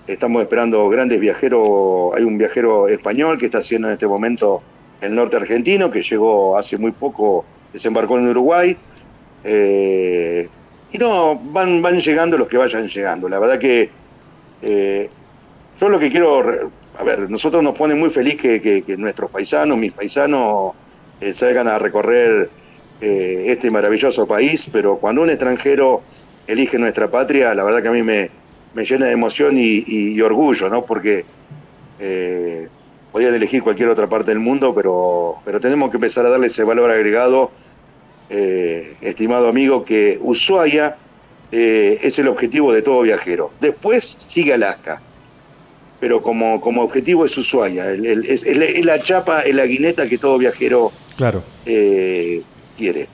estamos 0.08 0.42
esperando 0.42 0.90
grandes 0.90 1.20
viajeros, 1.20 2.16
hay 2.16 2.24
un 2.24 2.38
viajero 2.38 2.88
español 2.88 3.38
que 3.38 3.46
está 3.46 3.60
haciendo 3.60 3.88
en 3.88 3.94
este 3.94 4.08
momento 4.08 4.64
el 5.00 5.14
norte 5.14 5.36
argentino, 5.36 5.92
que 5.92 6.02
llegó 6.02 6.58
hace 6.58 6.78
muy 6.78 6.92
poco, 6.92 7.46
desembarcó 7.72 8.18
en 8.18 8.30
Uruguay, 8.30 8.76
eh, 9.44 10.50
y 10.92 10.98
no, 10.98 11.36
van, 11.36 11.82
van 11.82 12.00
llegando 12.00 12.38
los 12.38 12.48
que 12.48 12.58
vayan 12.58 12.88
llegando, 12.88 13.30
la 13.30 13.40
verdad 13.40 13.60
que 13.60 13.90
eh, 14.64 15.10
yo 15.80 15.90
lo 15.90 16.00
que 16.00 16.10
quiero 16.10 16.72
a 17.02 17.04
ver, 17.04 17.32
nosotros 17.32 17.64
nos 17.64 17.76
pone 17.76 17.96
muy 17.96 18.12
feliz 18.12 18.36
que, 18.38 18.84
nuestros 19.00 19.32
paisanos, 19.32 19.76
mis 19.76 19.92
paisanos, 19.92 20.74
eh, 21.20 21.34
salgan 21.34 21.68
a 21.68 21.80
recorrer 21.80 22.48
eh, 23.02 23.46
este 23.48 23.72
maravilloso 23.72 24.28
país, 24.28 24.70
pero 24.72 24.98
cuando 24.98 25.24
un 25.24 25.32
extranjero 25.32 26.04
elige 26.46 26.78
nuestra 26.78 27.10
patria, 27.10 27.56
la 27.56 27.64
verdad 27.64 27.82
que 27.82 27.88
a 27.88 27.92
mí 27.92 28.04
me, 28.04 28.30
me 28.76 28.86
llena 28.86 29.08
de 29.08 29.14
emoción 29.14 29.56
y, 29.58 30.22
orgullo, 30.22 30.70
¿no? 30.70 30.86
Porque 30.86 31.26
eh, 32.00 32.68
podían 33.12 33.34
elegir 33.34 33.64
cualquier 33.64 33.90
otra 33.90 34.08
parte 34.08 34.30
del 34.30 34.40
mundo, 34.40 34.72
pero, 34.76 35.38
pero 35.44 35.60
tenemos 35.60 35.90
que 35.90 35.98
empezar 35.98 36.24
a 36.28 36.30
darle 36.30 36.48
ese 36.48 36.64
valor 36.64 36.92
agregado, 36.92 37.50
eh, 38.30 38.96
estimado 39.02 39.50
amigo, 39.50 39.86
que 39.86 40.20
Ushuaia 40.22 40.98
es 41.52 42.20
el 42.20 42.28
objetivo 42.28 42.72
de 42.72 42.84
todo 42.84 43.02
viajero. 43.02 43.50
Después 43.60 44.16
sigue 44.20 44.54
Alaska, 44.54 45.02
pero 46.02 46.22
como, 46.22 46.60
como 46.60 46.82
objetivo 46.82 47.24
es 47.26 47.38
Ushuaia, 47.38 47.92
el- 47.92 48.06
el- 48.06 48.26
es, 48.26 48.44
es 48.44 48.58
la- 48.58 48.66
es 48.66 48.84
la 48.86 49.02
chapa, 49.02 49.42
es 49.44 49.54
la 49.56 49.66
guineta 49.68 50.10
que 50.10 50.18
todo 50.18 50.38
viajero 50.40 50.92
Claro. 51.16 51.44
eh, 51.66 52.42
quiere. 52.76 53.08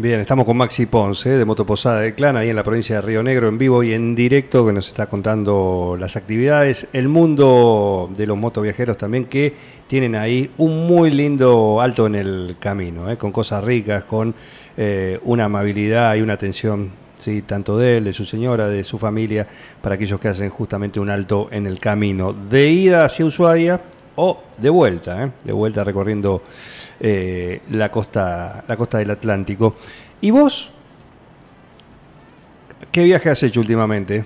Bien, 0.00 0.20
estamos 0.20 0.44
con 0.44 0.56
Maxi 0.56 0.86
Ponce 0.86 1.28
de 1.30 1.44
Motoposada 1.44 2.00
de 2.00 2.14
Clan, 2.14 2.36
ahí 2.36 2.50
en 2.50 2.56
la 2.56 2.62
provincia 2.64 2.96
de 2.96 3.02
Río 3.02 3.22
Negro, 3.22 3.48
en 3.48 3.56
vivo 3.58 3.82
y 3.82 3.92
en 3.92 4.14
directo, 4.14 4.64
que 4.66 4.72
nos 4.72 4.86
está 4.88 5.06
contando 5.06 5.96
las 5.98 6.16
actividades, 6.16 6.86
el 6.92 7.08
mundo 7.08 8.08
de 8.16 8.26
los 8.26 8.36
motoviajeros 8.36 8.96
también, 8.96 9.24
que 9.26 9.54
tienen 9.88 10.14
ahí 10.14 10.50
un 10.58 10.86
muy 10.86 11.10
lindo 11.10 11.80
alto 11.80 12.06
en 12.06 12.14
el 12.16 12.56
camino, 12.60 13.10
¿eh? 13.10 13.16
con 13.16 13.32
cosas 13.32 13.62
ricas, 13.64 14.04
con 14.04 14.34
eh, 14.76 15.18
una 15.24 15.46
amabilidad 15.46 16.14
y 16.14 16.20
una 16.22 16.34
atención, 16.34 16.90
¿sí? 17.18 17.42
tanto 17.42 17.78
de 17.78 17.98
él, 17.98 18.04
de 18.04 18.12
su 18.12 18.24
señora, 18.24 18.68
de 18.68 18.84
su 18.84 18.98
familia, 18.98 19.46
para 19.80 19.94
aquellos 19.94 20.20
que 20.20 20.28
hacen 20.28 20.50
justamente 20.50 21.00
un 21.00 21.10
alto 21.10 21.48
en 21.50 21.66
el 21.66 21.80
camino, 21.80 22.32
de 22.32 22.68
ida 22.68 23.04
hacia 23.04 23.24
Ushuaia 23.24 23.80
o 24.16 24.42
de 24.56 24.70
vuelta, 24.70 25.24
¿eh? 25.24 25.30
de 25.44 25.52
vuelta 25.52 25.84
recorriendo 25.84 26.42
eh, 27.00 27.60
la, 27.70 27.90
costa, 27.90 28.64
la 28.66 28.76
costa 28.76 28.98
del 28.98 29.10
Atlántico. 29.10 29.76
¿Y 30.20 30.30
vos? 30.30 30.72
¿Qué 32.90 33.04
viaje 33.04 33.30
has 33.30 33.42
hecho 33.42 33.60
últimamente? 33.60 34.24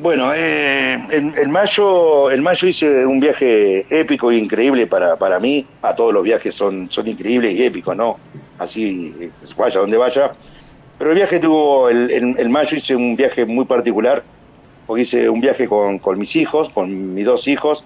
Bueno, 0.00 0.32
eh, 0.32 0.96
en, 1.10 1.50
mayo, 1.50 2.30
en 2.30 2.40
mayo 2.40 2.68
hice 2.68 3.04
un 3.04 3.18
viaje 3.18 3.84
épico 3.90 4.30
e 4.30 4.36
increíble 4.36 4.86
para, 4.86 5.16
para 5.16 5.40
mí. 5.40 5.66
A 5.82 5.94
todos 5.96 6.14
los 6.14 6.22
viajes 6.22 6.54
son, 6.54 6.88
son 6.88 7.08
increíbles 7.08 7.52
y 7.54 7.64
épicos, 7.64 7.96
¿no? 7.96 8.16
Así, 8.60 9.12
eh, 9.18 9.30
vaya 9.56 9.80
donde 9.80 9.96
vaya. 9.96 10.32
Pero 10.98 11.10
el 11.10 11.16
viaje 11.16 11.38
tuvo, 11.38 11.88
el, 11.88 12.10
en, 12.10 12.34
en 12.38 12.50
mayo 12.50 12.76
hice 12.76 12.96
un 12.96 13.14
viaje 13.16 13.46
muy 13.46 13.64
particular, 13.66 14.24
porque 14.86 15.02
hice 15.02 15.28
un 15.28 15.40
viaje 15.40 15.68
con, 15.68 15.98
con 15.98 16.18
mis 16.18 16.34
hijos, 16.36 16.70
con 16.70 17.14
mis 17.14 17.24
dos 17.24 17.46
hijos, 17.46 17.84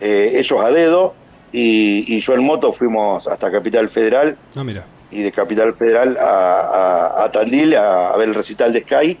eh, 0.00 0.32
ellos 0.36 0.60
a 0.60 0.70
dedo, 0.70 1.14
y, 1.52 2.04
y 2.16 2.20
yo 2.20 2.34
en 2.34 2.42
moto 2.44 2.72
fuimos 2.72 3.26
hasta 3.28 3.50
Capital 3.50 3.88
Federal, 3.90 4.36
No, 4.54 4.64
mira. 4.64 4.86
y 5.10 5.22
de 5.22 5.32
Capital 5.32 5.74
Federal 5.74 6.16
a, 6.18 6.60
a- 6.60 7.24
a 7.24 7.32
Tandil 7.32 7.76
a, 7.76 8.10
a 8.10 8.16
ver 8.16 8.28
el 8.28 8.34
recital 8.34 8.72
de 8.72 8.80
Sky. 8.80 9.18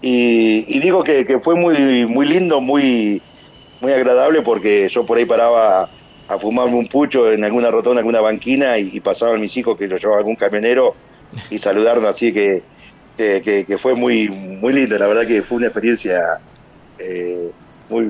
Y, 0.00 0.64
y 0.76 0.80
digo 0.80 1.04
que, 1.04 1.24
que 1.24 1.38
fue 1.38 1.54
muy, 1.54 2.06
muy 2.06 2.26
lindo, 2.26 2.60
muy, 2.60 3.22
muy 3.80 3.92
agradable 3.92 4.42
porque 4.42 4.88
yo 4.88 5.06
por 5.06 5.16
ahí 5.18 5.24
paraba 5.24 5.88
a 6.26 6.38
fumarme 6.40 6.74
un 6.74 6.86
pucho 6.88 7.30
en 7.30 7.44
alguna 7.44 7.70
rotonda, 7.70 8.00
alguna 8.00 8.20
banquina 8.20 8.78
y, 8.78 8.90
y 8.96 9.00
pasaban 9.00 9.40
mis 9.40 9.56
hijos 9.56 9.76
que 9.78 9.86
lo 9.86 9.96
llevaba 9.96 10.18
algún 10.18 10.34
camionero 10.36 10.96
y 11.50 11.58
saludarnos 11.58 12.08
así 12.10 12.32
que, 12.32 12.62
que, 13.16 13.42
que- 13.42 13.64
que 13.64 13.78
fue 13.78 13.94
muy, 13.94 14.28
muy 14.28 14.72
lindo. 14.72 14.98
La 14.98 15.06
verdad 15.06 15.26
que 15.26 15.42
fue 15.42 15.58
una 15.58 15.66
experiencia 15.66 16.38
eh, 16.98 17.50
muy, 17.88 18.04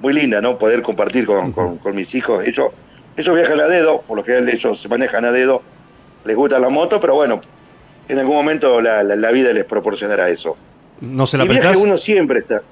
muy 0.00 0.12
linda, 0.12 0.40
¿no? 0.40 0.58
Poder 0.58 0.82
compartir 0.82 1.26
con, 1.26 1.52
con- 1.52 1.78
con 1.78 1.94
mis 1.96 2.14
hijos. 2.14 2.46
Ellos, 2.46 2.72
ellos 3.16 3.34
viajan 3.34 3.60
a 3.60 3.66
dedo, 3.68 4.02
por 4.02 4.16
lo 4.18 4.24
general 4.24 4.48
ellos 4.48 4.80
se 4.80 4.88
manejan 4.88 5.24
a 5.24 5.32
dedo, 5.32 5.62
les 6.24 6.36
gusta 6.36 6.58
la 6.58 6.68
moto, 6.68 7.00
pero 7.00 7.14
bueno, 7.14 7.40
en 8.08 8.18
algún 8.18 8.36
momento 8.36 8.80
la, 8.80 9.02
la- 9.02 9.16
la 9.16 9.30
vida 9.30 9.52
les 9.52 9.64
proporcionará 9.64 10.28
eso. 10.28 10.56
¿No 11.00 11.26
se 11.26 11.36
la 11.38 11.44
y 11.44 11.48
viaje 11.48 11.62
prestás? 11.62 11.82
uno 11.82 11.96
siempre 11.98 12.38
está. 12.40 12.62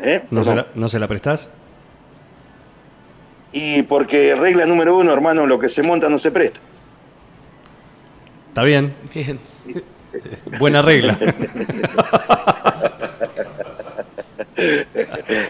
¿Eh? 0.00 0.22
¿No, 0.30 0.42
se 0.44 0.50
Perdón. 0.50 0.66
la, 0.74 0.80
¿No 0.80 0.88
se 0.88 0.98
la 0.98 1.08
prestás? 1.08 1.48
Y 3.52 3.82
porque 3.82 4.34
regla 4.36 4.66
número 4.66 4.96
uno, 4.96 5.12
hermano, 5.12 5.46
lo 5.46 5.58
que 5.58 5.68
se 5.68 5.82
monta 5.82 6.08
no 6.08 6.18
se 6.18 6.30
presta. 6.30 6.60
Está 8.58 8.66
bien. 8.66 8.92
Bien. 9.14 9.38
Buena 10.58 10.82
regla. 10.82 11.16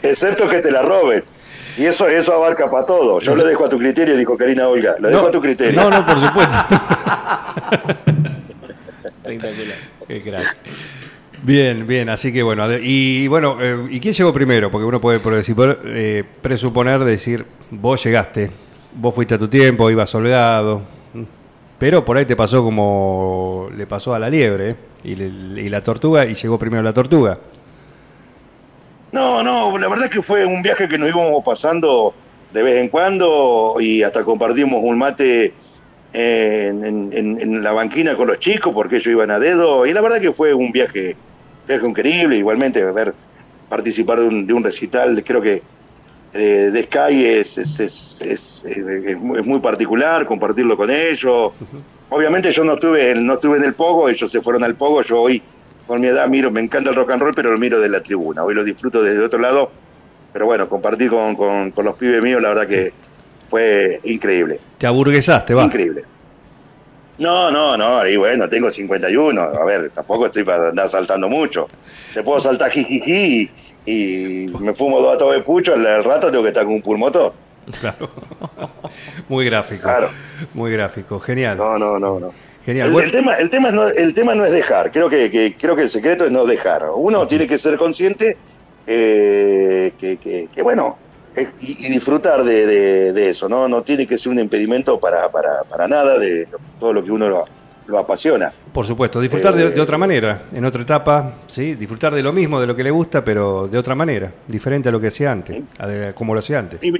Excepto 0.02 0.46
que 0.46 0.58
te 0.58 0.70
la 0.70 0.82
roben. 0.82 1.24
Y 1.78 1.86
eso, 1.86 2.06
eso 2.06 2.34
abarca 2.34 2.70
para 2.70 2.84
todo. 2.84 3.18
Yo 3.20 3.34
lo 3.34 3.46
dejo 3.46 3.64
a 3.64 3.68
tu 3.70 3.78
criterio, 3.78 4.14
dijo 4.14 4.36
Karina 4.36 4.68
Olga. 4.68 4.96
Lo 4.98 5.08
dejo 5.08 5.22
no, 5.22 5.28
a 5.28 5.30
tu 5.30 5.40
criterio. 5.40 5.80
no, 5.80 5.88
no, 5.88 6.04
por 6.04 6.20
supuesto. 6.20 6.56
Espectacular. 9.22 9.76
Qué 10.06 10.22
crack. 10.22 10.56
Bien, 11.42 11.86
bien, 11.86 12.08
así 12.10 12.30
que 12.30 12.42
bueno, 12.42 12.66
y 12.82 13.26
bueno, 13.28 13.56
eh, 13.60 13.86
¿y 13.90 14.00
quién 14.00 14.12
llegó 14.12 14.32
primero? 14.34 14.70
Porque 14.70 14.84
uno 14.84 15.00
puede 15.00 15.22
presupor- 15.22 15.78
eh, 15.84 16.24
presuponer, 16.42 17.02
decir, 17.04 17.46
vos 17.70 18.02
llegaste, 18.04 18.50
vos 18.92 19.14
fuiste 19.14 19.36
a 19.36 19.38
tu 19.38 19.46
tiempo, 19.48 19.88
ibas 19.88 20.12
holgado, 20.16 20.82
pero 21.78 22.04
por 22.04 22.16
ahí 22.16 22.26
te 22.26 22.36
pasó 22.36 22.62
como 22.62 23.68
le 23.76 23.86
pasó 23.86 24.14
a 24.14 24.18
la 24.18 24.28
liebre, 24.28 24.70
¿eh? 24.70 24.76
y, 25.04 25.68
la 25.68 25.82
tortuga, 25.82 26.26
y 26.26 26.34
llegó 26.34 26.58
primero 26.58 26.82
la 26.82 26.92
tortuga. 26.92 27.38
No, 29.12 29.42
no, 29.42 29.78
la 29.78 29.88
verdad 29.88 30.06
es 30.06 30.10
que 30.10 30.22
fue 30.22 30.44
un 30.44 30.60
viaje 30.60 30.88
que 30.88 30.98
nos 30.98 31.08
íbamos 31.08 31.42
pasando 31.44 32.14
de 32.52 32.62
vez 32.62 32.76
en 32.76 32.88
cuando 32.88 33.76
y 33.80 34.02
hasta 34.02 34.24
compartimos 34.24 34.80
un 34.82 34.98
mate 34.98 35.54
en 36.12 37.62
la 37.62 37.72
banquina 37.72 38.16
con 38.16 38.28
los 38.28 38.40
chicos 38.40 38.72
porque 38.74 38.96
ellos 38.96 39.08
iban 39.08 39.30
a 39.30 39.38
dedo 39.38 39.86
y 39.86 39.92
la 39.92 40.00
verdad 40.00 40.20
que 40.20 40.32
fue 40.32 40.52
un 40.52 40.72
viaje, 40.72 41.16
viaje 41.66 41.86
increíble, 41.86 42.36
igualmente 42.36 42.84
ver 42.84 43.14
participar 43.68 44.20
de 44.20 44.26
un, 44.26 44.46
de 44.46 44.52
un 44.52 44.64
recital, 44.64 45.22
creo 45.24 45.40
que 45.40 45.62
eh, 46.34 46.70
de 46.72 46.82
Sky 46.84 47.24
es, 47.26 47.58
es, 47.58 47.80
es, 47.80 48.16
es- 48.20 48.62
es 48.64 49.18
muy- 49.18 49.38
es 49.40 49.44
muy 49.46 49.60
particular, 49.60 50.26
compartirlo 50.26 50.76
con 50.76 50.90
ellos. 50.90 51.52
Obviamente 52.10 52.50
yo 52.52 52.64
no 52.64 52.74
estuve, 52.74 53.14
no 53.14 53.34
estuve 53.34 53.58
en 53.58 53.64
el 53.64 53.74
pogo, 53.74 54.08
ellos 54.08 54.30
se 54.30 54.40
fueron 54.40 54.64
al 54.64 54.74
pogo, 54.76 55.02
yo 55.02 55.20
hoy 55.22 55.42
con 55.86 56.00
mi 56.00 56.06
edad 56.06 56.26
miro, 56.28 56.50
me 56.50 56.60
encanta 56.60 56.90
el 56.90 56.96
rock 56.96 57.12
and 57.12 57.22
roll, 57.22 57.34
pero 57.34 57.50
lo 57.52 57.58
miro 57.58 57.80
de 57.80 57.88
la 57.88 58.02
tribuna, 58.02 58.44
hoy 58.44 58.54
lo 58.54 58.62
disfruto 58.64 59.02
desde 59.02 59.24
otro 59.24 59.38
lado, 59.38 59.70
pero 60.32 60.44
bueno, 60.46 60.68
compartir 60.68 61.10
con, 61.10 61.34
con- 61.34 61.70
con 61.70 61.84
los 61.84 61.94
pibes 61.96 62.22
míos, 62.22 62.42
la 62.42 62.50
verdad 62.50 62.66
que 62.66 62.92
fue 63.48 63.98
increíble, 64.04 64.60
Te 64.78 64.86
aburguesaste, 64.86 65.54
va. 65.54 65.64
increíble. 65.64 66.04
No, 67.18 67.50
no, 67.50 67.76
no, 67.76 68.06
y 68.06 68.16
bueno, 68.16 68.48
tengo 68.48 68.70
51, 68.70 69.40
a 69.42 69.64
ver, 69.64 69.90
tampoco 69.90 70.26
estoy 70.26 70.44
para 70.44 70.68
andar 70.68 70.88
saltando 70.88 71.28
mucho. 71.28 71.66
Te 72.14 72.22
puedo 72.22 72.38
saltar 72.38 72.70
jijiji 72.70 73.50
y, 73.88 74.46
me 74.60 74.74
fumo 74.74 75.00
dos 75.00 75.14
atos 75.14 75.34
de 75.34 75.42
pucho, 75.42 75.74
al, 75.74 76.04
rato 76.04 76.30
tengo 76.30 76.42
que 76.42 76.48
estar 76.48 76.64
con 76.64 76.74
un 76.74 76.82
pulmotor. 76.82 77.32
Claro. 77.80 78.10
Muy 79.28 79.44
gráfico. 79.46 79.82
Claro. 79.82 80.08
Muy 80.54 80.72
gráfico, 80.72 81.20
genial. 81.20 81.56
No, 81.58 81.78
no, 81.78 81.98
no, 81.98 82.18
no. 82.18 82.32
Genial. 82.64 82.88
El, 82.88 82.92
Bueno, 82.92 83.06
el 83.06 83.12
tema, 83.12 83.34
el, 83.34 83.50
tema 83.50 83.70
no, 83.70 83.88
el 83.88 84.14
tema 84.14 84.34
no 84.34 84.44
es 84.44 84.52
dejar, 84.52 84.90
creo 84.90 85.08
que, 85.08 85.30
que- 85.30 85.54
creo 85.58 85.76
que 85.76 85.82
el 85.82 85.90
secreto 85.90 86.24
es 86.24 86.32
no 86.32 86.44
dejar. 86.46 86.86
Uno 86.94 87.26
tiene 87.26 87.46
que 87.46 87.58
ser 87.58 87.76
consciente 87.76 88.36
eh, 88.86 89.92
que, 89.98 90.16
que- 90.16 90.48
que, 90.54 90.62
bueno, 90.62 90.96
y, 91.60 91.86
y 91.86 91.90
disfrutar 91.90 92.42
de, 92.42 92.66
de- 92.66 93.12
de 93.12 93.28
eso, 93.30 93.48
¿no? 93.48 93.68
No 93.68 93.82
tiene 93.82 94.06
que 94.06 94.18
ser 94.18 94.32
un 94.32 94.38
impedimento 94.38 94.98
para, 94.98 95.30
para, 95.30 95.62
para 95.64 95.86
nada 95.88 96.18
de 96.18 96.48
todo 96.80 96.92
lo 96.92 97.04
que 97.04 97.10
uno 97.12 97.44
lo, 97.88 97.98
apasiona. 97.98 98.52
Por 98.72 98.86
supuesto, 98.86 99.20
disfrutar 99.20 99.54
de, 99.56 99.64
Eh, 99.64 99.70
de 99.70 99.80
otra 99.80 99.98
manera, 99.98 100.42
en 100.52 100.64
otra 100.64 100.82
etapa, 100.82 101.32
¿sí? 101.46 101.74
disfrutar 101.74 102.14
de 102.14 102.22
lo 102.22 102.32
mismo, 102.32 102.60
de 102.60 102.66
lo 102.66 102.76
que 102.76 102.84
le 102.84 102.90
gusta, 102.90 103.24
pero 103.24 103.66
de 103.66 103.76
otra 103.78 103.94
manera, 103.94 104.32
diferente 104.46 104.88
a 104.88 104.92
lo 104.92 105.00
que 105.00 105.08
hacía 105.08 105.32
antes, 105.32 105.62
a 105.78 105.86
de- 105.86 106.14
como 106.14 106.34
lo 106.34 106.40
hacía 106.40 106.58
antes. 106.58 106.80
Y, 106.82 106.92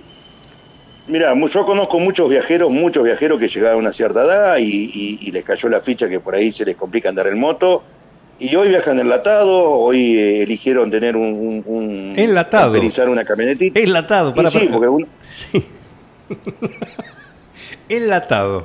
mira, 1.06 1.32
yo 1.48 1.64
conozco 1.66 1.98
muchos 2.00 2.28
viajeros, 2.28 2.70
muchos 2.70 3.04
viajeros 3.04 3.38
que 3.38 3.48
llegaron 3.48 3.76
a 3.76 3.80
una 3.80 3.92
cierta 3.92 4.22
edad 4.24 4.56
y, 4.58 4.64
y- 4.92 5.18
y 5.20 5.30
les 5.30 5.44
cayó 5.44 5.68
la 5.68 5.80
ficha 5.80 6.08
que 6.08 6.20
por 6.20 6.34
ahí 6.34 6.50
se 6.50 6.64
les 6.64 6.76
complica 6.76 7.08
andar 7.10 7.26
en 7.26 7.38
moto. 7.38 7.82
Y 8.40 8.54
hoy 8.54 8.68
viajan 8.68 9.00
enlatados, 9.00 9.48
hoy 9.50 10.16
eh, 10.16 10.42
eligieron 10.44 10.90
tener 10.90 11.16
un... 11.16 11.24
un, 11.34 11.62
un- 11.66 12.12
Enlatado. 12.16 12.72
una 13.10 13.24
camionetita. 13.24 13.80
Enlatado, 13.80 14.32
para, 14.32 14.48
sí, 14.48 14.68
porque 14.72 14.86
uno- 14.88 15.06
Sí. 15.30 15.64
Enlatado. 17.88 18.64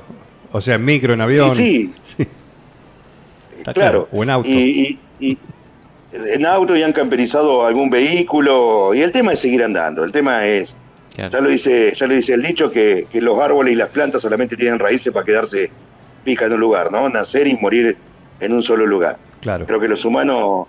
O 0.53 0.61
sea, 0.61 0.75
en 0.75 0.85
micro, 0.85 1.13
en 1.13 1.19
avión. 1.21 1.51
y 1.51 1.55
sí, 1.55 1.93
Está 3.57 3.73
claro. 3.73 4.07
O 4.11 4.23
en 4.23 4.29
auto. 4.29 4.47
Y, 4.49 4.99
y- 5.19 5.27
y 5.31 5.37
en 6.13 6.45
auto 6.45 6.75
y 6.75 6.83
han 6.83 6.93
camperizado 6.93 7.65
algún 7.65 7.89
vehículo. 7.89 8.93
Y 8.93 9.01
el 9.01 9.11
tema 9.11 9.33
es 9.33 9.39
seguir 9.39 9.63
andando. 9.63 10.03
El 10.03 10.11
tema 10.11 10.45
es, 10.45 10.75
Claro. 11.15 11.29
ya 11.31 11.41
lo 11.41 11.49
dice, 11.49 11.93
ya 11.95 12.07
lo 12.07 12.13
dice 12.15 12.33
el 12.33 12.41
dicho, 12.41 12.71
que, 12.71 13.07
que 13.11 13.21
los 13.21 13.39
árboles 13.39 13.73
y 13.73 13.75
las 13.75 13.89
plantas 13.89 14.21
solamente 14.21 14.55
tienen 14.55 14.79
raíces 14.79 15.11
para 15.13 15.25
quedarse 15.25 15.69
fijas 16.23 16.47
en 16.47 16.53
un 16.55 16.59
lugar, 16.61 16.91
¿no? 16.91 17.07
Nacer 17.09 17.47
y 17.47 17.55
morir 17.55 17.95
en 18.39 18.53
un 18.53 18.63
solo 18.63 18.85
lugar. 18.87 19.17
Claro. 19.41 19.65
Creo 19.67 19.79
que 19.79 19.87
los 19.87 20.03
humanos 20.05 20.65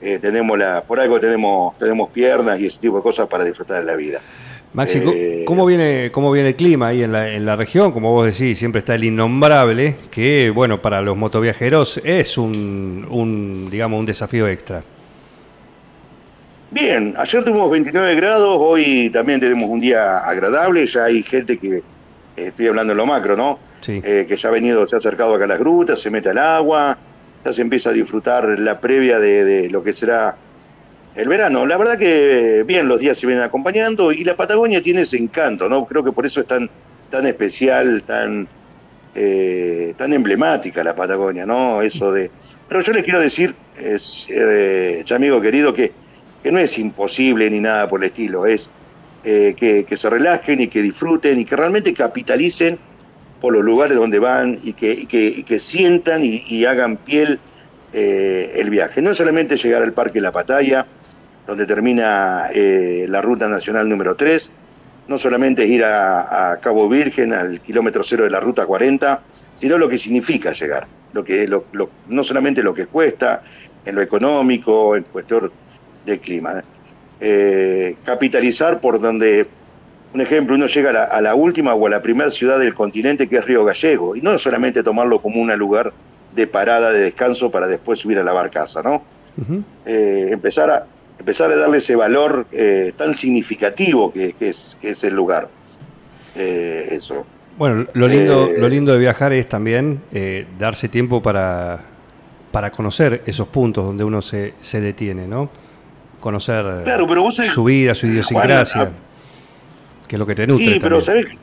eh, 0.00 0.18
tenemos 0.20 0.58
la, 0.58 0.82
por 0.82 0.98
algo 1.00 1.20
tenemos, 1.20 1.78
tenemos 1.78 2.10
piernas 2.10 2.58
y 2.60 2.66
ese 2.66 2.80
tipo 2.80 2.96
de 2.96 3.02
cosas 3.02 3.28
para 3.28 3.44
disfrutar 3.44 3.80
de 3.80 3.84
la 3.84 3.94
vida. 3.96 4.20
Maxi, 4.74 4.98
Eh, 4.98 5.44
¿cómo 5.46 5.64
viene, 5.66 6.10
¿cómo 6.10 6.32
viene 6.32 6.48
el 6.48 6.56
clima 6.56 6.88
ahí 6.88 7.04
en 7.04 7.12
la, 7.12 7.30
en 7.30 7.46
la 7.46 7.54
región? 7.54 7.92
Como 7.92 8.10
vos 8.10 8.26
decís, 8.26 8.58
siempre 8.58 8.80
está 8.80 8.96
el 8.96 9.04
innombrable, 9.04 9.96
que 10.10 10.50
bueno, 10.50 10.82
para 10.82 11.00
los 11.00 11.16
motoviajeros 11.16 12.00
es 12.02 12.36
un, 12.36 13.06
un, 13.08 13.68
digamos, 13.70 14.00
un 14.00 14.06
desafío 14.06 14.48
extra. 14.48 14.82
Bien, 16.72 17.14
ayer 17.16 17.44
tuvimos 17.44 17.70
29 17.70 18.16
grados, 18.16 18.56
hoy 18.58 19.10
también 19.10 19.38
tenemos 19.38 19.70
un 19.70 19.78
día 19.78 20.18
agradable, 20.18 20.84
ya 20.86 21.04
hay 21.04 21.22
gente 21.22 21.56
que, 21.56 21.76
eh, 21.76 21.82
estoy 22.36 22.66
hablando 22.66 22.94
en 22.94 22.96
lo 22.96 23.06
macro, 23.06 23.36
¿no? 23.36 23.60
Sí. 23.80 24.00
Eh, 24.02 24.26
que 24.28 24.34
ya 24.34 24.48
ha 24.48 24.52
venido, 24.52 24.84
se 24.86 24.96
ha 24.96 24.98
acercado 24.98 25.36
acá 25.36 25.44
a 25.44 25.48
las 25.48 25.58
grutas, 25.60 26.00
se 26.00 26.10
mete 26.10 26.30
al 26.30 26.38
agua, 26.38 26.98
ya 27.44 27.52
se 27.52 27.62
empieza 27.62 27.90
a 27.90 27.92
disfrutar 27.92 28.58
la 28.58 28.80
previa 28.80 29.20
de, 29.20 29.44
de 29.44 29.70
lo 29.70 29.84
que 29.84 29.92
será 29.92 30.34
el 31.14 31.28
verano. 31.28 31.66
La 31.66 31.76
verdad 31.76 31.98
que 31.98 32.64
bien, 32.66 32.88
los 32.88 33.00
días 33.00 33.18
se 33.18 33.26
vienen 33.26 33.44
acompañando 33.44 34.12
y 34.12 34.24
la 34.24 34.36
Patagonia 34.36 34.82
tiene 34.82 35.02
ese 35.02 35.16
encanto, 35.16 35.68
¿no? 35.68 35.86
Creo 35.86 36.02
que 36.02 36.12
por 36.12 36.26
eso 36.26 36.40
es 36.40 36.46
tan, 36.46 36.68
tan 37.10 37.26
especial, 37.26 38.02
tan, 38.02 38.48
eh, 39.14 39.94
tan 39.96 40.12
emblemática 40.12 40.82
la 40.82 40.94
Patagonia, 40.94 41.46
¿no? 41.46 41.82
Eso 41.82 42.12
de... 42.12 42.30
Pero 42.68 42.80
yo 42.80 42.92
les 42.92 43.04
quiero 43.04 43.20
decir, 43.20 43.54
es, 43.78 44.26
eh, 44.30 45.02
ya 45.06 45.16
amigo 45.16 45.40
querido, 45.40 45.72
que, 45.72 45.92
que 46.42 46.50
no 46.50 46.58
es 46.58 46.78
imposible 46.78 47.48
ni 47.50 47.60
nada 47.60 47.88
por 47.88 48.00
el 48.00 48.06
estilo, 48.06 48.46
es 48.46 48.70
eh, 49.22 49.54
que, 49.56 49.96
se 49.96 50.10
relajen 50.10 50.62
y 50.62 50.68
que 50.68 50.82
disfruten 50.82 51.38
y 51.38 51.44
que 51.44 51.56
realmente 51.56 51.94
capitalicen 51.94 52.78
por 53.40 53.52
los 53.52 53.62
lugares 53.62 53.96
donde 53.96 54.18
van 54.18 54.58
y 54.62 54.72
que, 54.72 54.92
y 54.92 55.06
que, 55.06 55.44
que 55.44 55.58
sientan 55.58 56.24
y, 56.24 56.42
y 56.48 56.64
hagan 56.64 56.96
piel 56.96 57.38
eh, 57.96 58.54
el 58.56 58.70
viaje. 58.70 59.00
No 59.00 59.14
solamente 59.14 59.56
llegar 59.56 59.80
al 59.82 59.92
Parque 59.92 60.20
La 60.20 60.32
Pataya, 60.32 60.84
donde 61.46 61.66
termina 61.66 62.48
eh, 62.54 63.06
la 63.08 63.20
ruta 63.20 63.48
nacional 63.48 63.88
número 63.88 64.14
3, 64.16 64.52
no 65.08 65.18
solamente 65.18 65.64
es 65.64 65.70
ir 65.70 65.84
a, 65.84 66.52
a 66.52 66.56
Cabo 66.60 66.88
Virgen, 66.88 67.32
al 67.34 67.60
kilómetro 67.60 68.02
cero 68.02 68.24
de 68.24 68.30
la 68.30 68.40
ruta 68.40 68.64
40, 68.66 69.20
sino 69.54 69.76
lo 69.76 69.88
que 69.88 69.98
significa 69.98 70.52
llegar, 70.52 70.86
lo 71.12 71.22
que, 71.22 71.46
lo- 71.46 71.64
lo- 71.72 71.90
no 72.08 72.22
solamente 72.24 72.62
lo 72.62 72.72
que 72.72 72.86
cuesta, 72.86 73.42
en 73.84 73.94
lo 73.94 74.00
económico, 74.00 74.96
en 74.96 75.02
cuestión 75.04 75.52
de 76.06 76.18
clima. 76.18 76.62
Eh, 77.20 77.96
capitalizar 78.04 78.80
por 78.80 78.98
donde, 78.98 79.46
un 80.14 80.20
ejemplo, 80.22 80.54
uno 80.56 80.66
llega 80.66 80.90
a 80.90 80.92
la, 80.94 81.04
a 81.04 81.20
la 81.20 81.34
última 81.34 81.74
o 81.74 81.86
a 81.86 81.90
la 81.90 82.00
primera 82.02 82.30
ciudad 82.30 82.58
del 82.58 82.74
continente 82.74 83.28
que 83.28 83.36
es 83.36 83.44
Río 83.44 83.64
Gallego, 83.64 84.16
y 84.16 84.22
no 84.22 84.38
solamente 84.38 84.82
tomarlo 84.82 85.20
como 85.20 85.40
un 85.42 85.54
lugar 85.58 85.92
de 86.34 86.46
parada, 86.46 86.90
de 86.92 87.00
descanso 87.00 87.50
para 87.50 87.66
después 87.68 87.98
subir 87.98 88.18
a 88.18 88.22
la 88.24 88.32
barcaza, 88.32 88.82
¿no? 88.82 89.02
Eh, 89.84 90.28
empezar, 90.32 90.70
a, 90.70 90.86
empezar 91.18 91.50
a 91.50 91.56
darle 91.56 91.78
ese 91.78 91.96
valor 91.96 92.46
eh, 92.52 92.92
tan 92.96 93.14
significativo 93.14 94.12
que, 94.12 94.32
que 94.34 94.48
es, 94.50 94.76
que 94.80 94.90
es 94.90 95.04
el 95.04 95.14
lugar. 95.14 95.48
Eh, 96.36 96.88
eso. 96.90 97.24
Bueno, 97.56 97.86
lo 97.94 98.08
lindo, 98.08 98.48
Eh, 98.48 98.56
lo 98.58 98.68
lindo 98.68 98.92
de 98.92 98.98
viajar 98.98 99.32
es 99.32 99.48
también 99.48 100.00
darse 100.58 100.88
tiempo 100.88 101.22
para, 101.22 101.80
para 102.50 102.70
conocer 102.72 103.22
esos 103.26 103.46
puntos 103.48 103.84
donde 103.84 104.02
uno 104.04 104.20
se, 104.22 104.54
se 104.60 104.80
detiene, 104.80 105.28
¿no? 105.28 105.48
Conocer 106.20 106.64
Claro, 106.84 107.06
pero 107.06 107.22
vos 107.22 107.38
sabés- 107.38 107.52
su 107.52 107.64
vida, 107.64 107.94
su 107.94 108.06
idiosincrasia, 108.06 108.80
Juan, 108.80 108.92
que 110.08 110.16
es 110.16 110.18
lo 110.18 110.26
que 110.26 110.34
te 110.34 110.46
nutre 110.46 110.64
Sí, 110.64 110.78
pero 110.80 110.98
también. 111.00 111.24
¿sabés? 111.26 111.38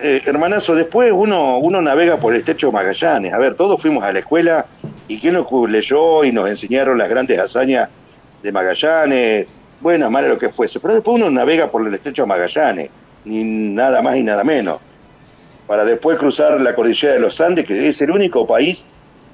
Eh, 0.00 0.22
hermanazo, 0.26 0.74
después 0.74 1.12
uno, 1.14 1.58
uno 1.58 1.80
navega 1.80 2.18
por 2.18 2.32
el 2.32 2.38
estrecho 2.40 2.66
de 2.66 2.72
Magallanes. 2.72 3.32
A 3.32 3.38
ver, 3.38 3.54
todos 3.54 3.80
fuimos 3.80 4.02
a 4.02 4.12
la 4.12 4.18
escuela 4.18 4.66
y 5.06 5.20
quién 5.20 5.34
nos 5.34 5.46
leyó 5.70 6.24
y 6.24 6.32
nos 6.32 6.48
enseñaron 6.48 6.98
las 6.98 7.08
grandes 7.08 7.38
hazañas 7.38 7.88
de 8.44 8.52
Magallanes, 8.52 9.46
buenas, 9.80 10.10
malas, 10.10 10.30
lo 10.30 10.38
que 10.38 10.50
fuese. 10.50 10.78
Pero 10.78 10.94
después 10.94 11.16
uno 11.16 11.30
navega 11.30 11.70
por 11.70 11.86
el 11.86 11.94
estrecho 11.94 12.22
de 12.22 12.28
Magallanes, 12.28 12.90
ni 13.24 13.42
nada 13.42 14.02
más 14.02 14.16
y 14.16 14.22
nada 14.22 14.44
menos. 14.44 14.78
Para 15.66 15.84
después 15.84 16.18
cruzar 16.18 16.60
la 16.60 16.74
cordillera 16.74 17.14
de 17.14 17.20
los 17.20 17.40
Andes, 17.40 17.64
que 17.64 17.88
es 17.88 18.00
el 18.02 18.10
único 18.10 18.46
país, 18.46 18.86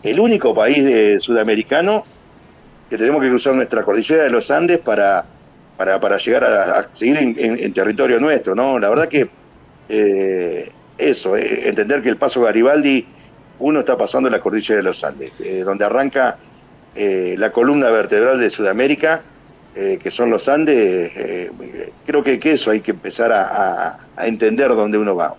el 0.05 0.21
único 0.21 0.55
país 0.55 0.85
de 0.85 1.19
sudamericano 1.19 2.05
que 2.89 2.97
tenemos 2.97 3.21
que 3.21 3.29
cruzar 3.29 3.55
nuestra 3.55 3.83
cordillera 3.83 4.23
de 4.23 4.31
los 4.31 4.49
Andes 4.51 4.79
para, 4.79 5.25
para, 5.77 5.99
para 5.99 6.17
llegar 6.17 6.45
a, 6.45 6.89
seguir 6.93 7.19
en 7.19 7.73
territorio 7.73 8.21
nuestro, 8.21 8.55
¿no? 8.55 8.79
La 8.79 8.89
verdad 8.89 9.09
que 9.09 9.29
eh, 9.93 10.71
eso, 10.97 11.37
eh, 11.37 11.69
entender 11.69 12.01
que 12.01 12.11
el 12.11 12.17
paso 12.17 12.43
Garibaldi, 12.43 13.05
uno 13.59 13.81
está 13.81 13.99
pasando 13.99 14.31
la 14.31 14.41
cordillera 14.41 14.77
de 14.77 14.83
los 14.85 15.03
Andes, 15.03 15.33
eh, 15.41 15.63
donde 15.65 15.85
arranca 15.85 16.39
eh, 16.95 17.35
la 17.39 17.53
columna 17.53 17.91
vertebral 17.91 18.41
de 18.41 18.51
Sudamérica, 18.51 19.27
eh, 19.73 19.99
que 20.03 20.11
son 20.11 20.31
los 20.31 20.49
Andes, 20.49 21.13
eh, 21.15 21.51
creo 22.05 22.23
que, 22.25 22.39
que 22.41 22.53
eso 22.53 22.71
hay 22.71 22.83
que 22.83 22.91
empezar 22.93 23.33
a, 23.33 23.89
a- 23.91 23.97
a 24.17 24.27
entender 24.27 24.69
dónde 24.71 24.99
uno 24.99 25.15
va. 25.17 25.35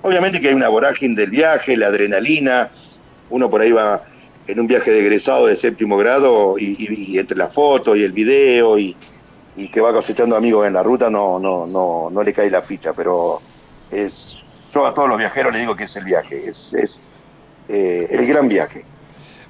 Obviamente 0.00 0.40
que 0.40 0.48
hay 0.48 0.54
una 0.54 0.68
vorágine 0.68 1.14
del 1.16 1.30
viaje, 1.30 1.76
la 1.76 1.88
adrenalina, 1.88 2.70
uno 3.28 3.50
por 3.50 3.60
ahí 3.62 3.72
va 3.72 4.02
en 4.46 4.60
un 4.60 4.66
viaje 4.66 4.90
de 4.90 5.00
egresado 5.00 5.46
de 5.46 5.56
séptimo 5.56 5.96
grado 5.96 6.56
y, 6.58 6.66
y- 6.78 7.14
y 7.16 7.18
entre 7.18 7.36
la 7.38 7.50
foto 7.50 7.96
y 7.96 8.02
el 8.02 8.12
video 8.12 8.78
y, 8.78 8.98
y 9.54 9.70
que 9.70 9.80
va 9.80 9.92
cosechando 9.92 10.36
amigos 10.36 10.66
en 10.66 10.74
la 10.74 10.82
ruta 10.82 11.10
no, 11.10 11.38
no, 11.40 11.66
no, 11.66 12.08
no 12.10 12.22
le 12.22 12.32
cae 12.32 12.50
la 12.50 12.62
ficha, 12.62 12.94
pero 12.94 13.44
es, 13.88 14.70
yo 14.74 14.86
a 14.86 14.94
todos 14.94 15.08
los 15.08 15.18
viajeros 15.18 15.52
les 15.52 15.62
digo 15.62 15.76
que 15.76 15.84
es 15.84 15.96
el 15.96 16.04
viaje, 16.04 16.44
es, 16.48 16.72
es 16.74 17.04
eh, 17.68 18.06
el 18.10 18.26
gran 18.26 18.48
viaje. 18.48 18.88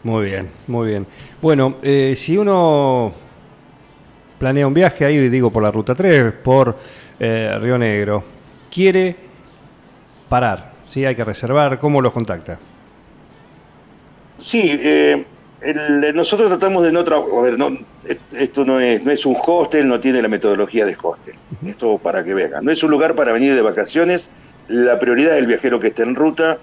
Muy 0.05 0.25
bien, 0.27 0.49
muy 0.67 0.89
bien. 0.89 1.07
Bueno, 1.41 1.77
eh, 1.83 2.15
si 2.17 2.37
uno 2.37 3.13
planea 4.39 4.67
un 4.67 4.75
viaje 4.75 5.05
ahí, 5.05 5.29
digo, 5.29 5.51
por 5.53 5.63
la 5.63 5.71
Ruta 5.71 5.95
3, 5.95 6.33
por 6.43 6.77
eh, 7.21 7.57
Río 7.61 7.79
Negro, 7.79 8.25
quiere 8.71 9.15
parar, 10.29 10.73
¿sí? 10.87 11.05
Hay 11.05 11.15
que 11.15 11.25
reservar, 11.25 11.79
¿cómo 11.79 12.01
los 12.01 12.13
contacta? 12.13 12.59
Sí, 14.39 14.63
eh, 14.83 15.25
el- 15.61 16.15
nosotros 16.17 16.49
tratamos 16.49 16.83
de 16.83 16.91
no, 16.91 17.05
tra- 17.05 17.39
a 17.39 17.43
ver, 17.43 17.57
no 17.57 17.71
esto 18.33 18.65
no 18.65 18.81
es, 18.81 19.05
no 19.05 19.13
es 19.13 19.25
un 19.25 19.37
hostel, 19.47 19.87
no 19.87 20.01
tiene 20.01 20.21
la 20.21 20.27
metodología 20.27 20.85
de 20.85 20.97
hostel. 21.01 21.35
Esto 21.65 21.99
para 21.99 22.25
que 22.25 22.35
vean. 22.35 22.65
No 22.65 22.73
es 22.73 22.83
un 22.83 22.91
lugar 22.91 23.15
para 23.15 23.31
venir 23.31 23.55
de 23.55 23.63
vacaciones. 23.63 24.29
La 24.67 24.99
prioridad 24.99 25.35
es 25.35 25.39
el 25.39 25.47
viajero 25.47 25.79
que 25.79 25.89
esté 25.89 26.03
en 26.03 26.17
ruta. 26.17 26.59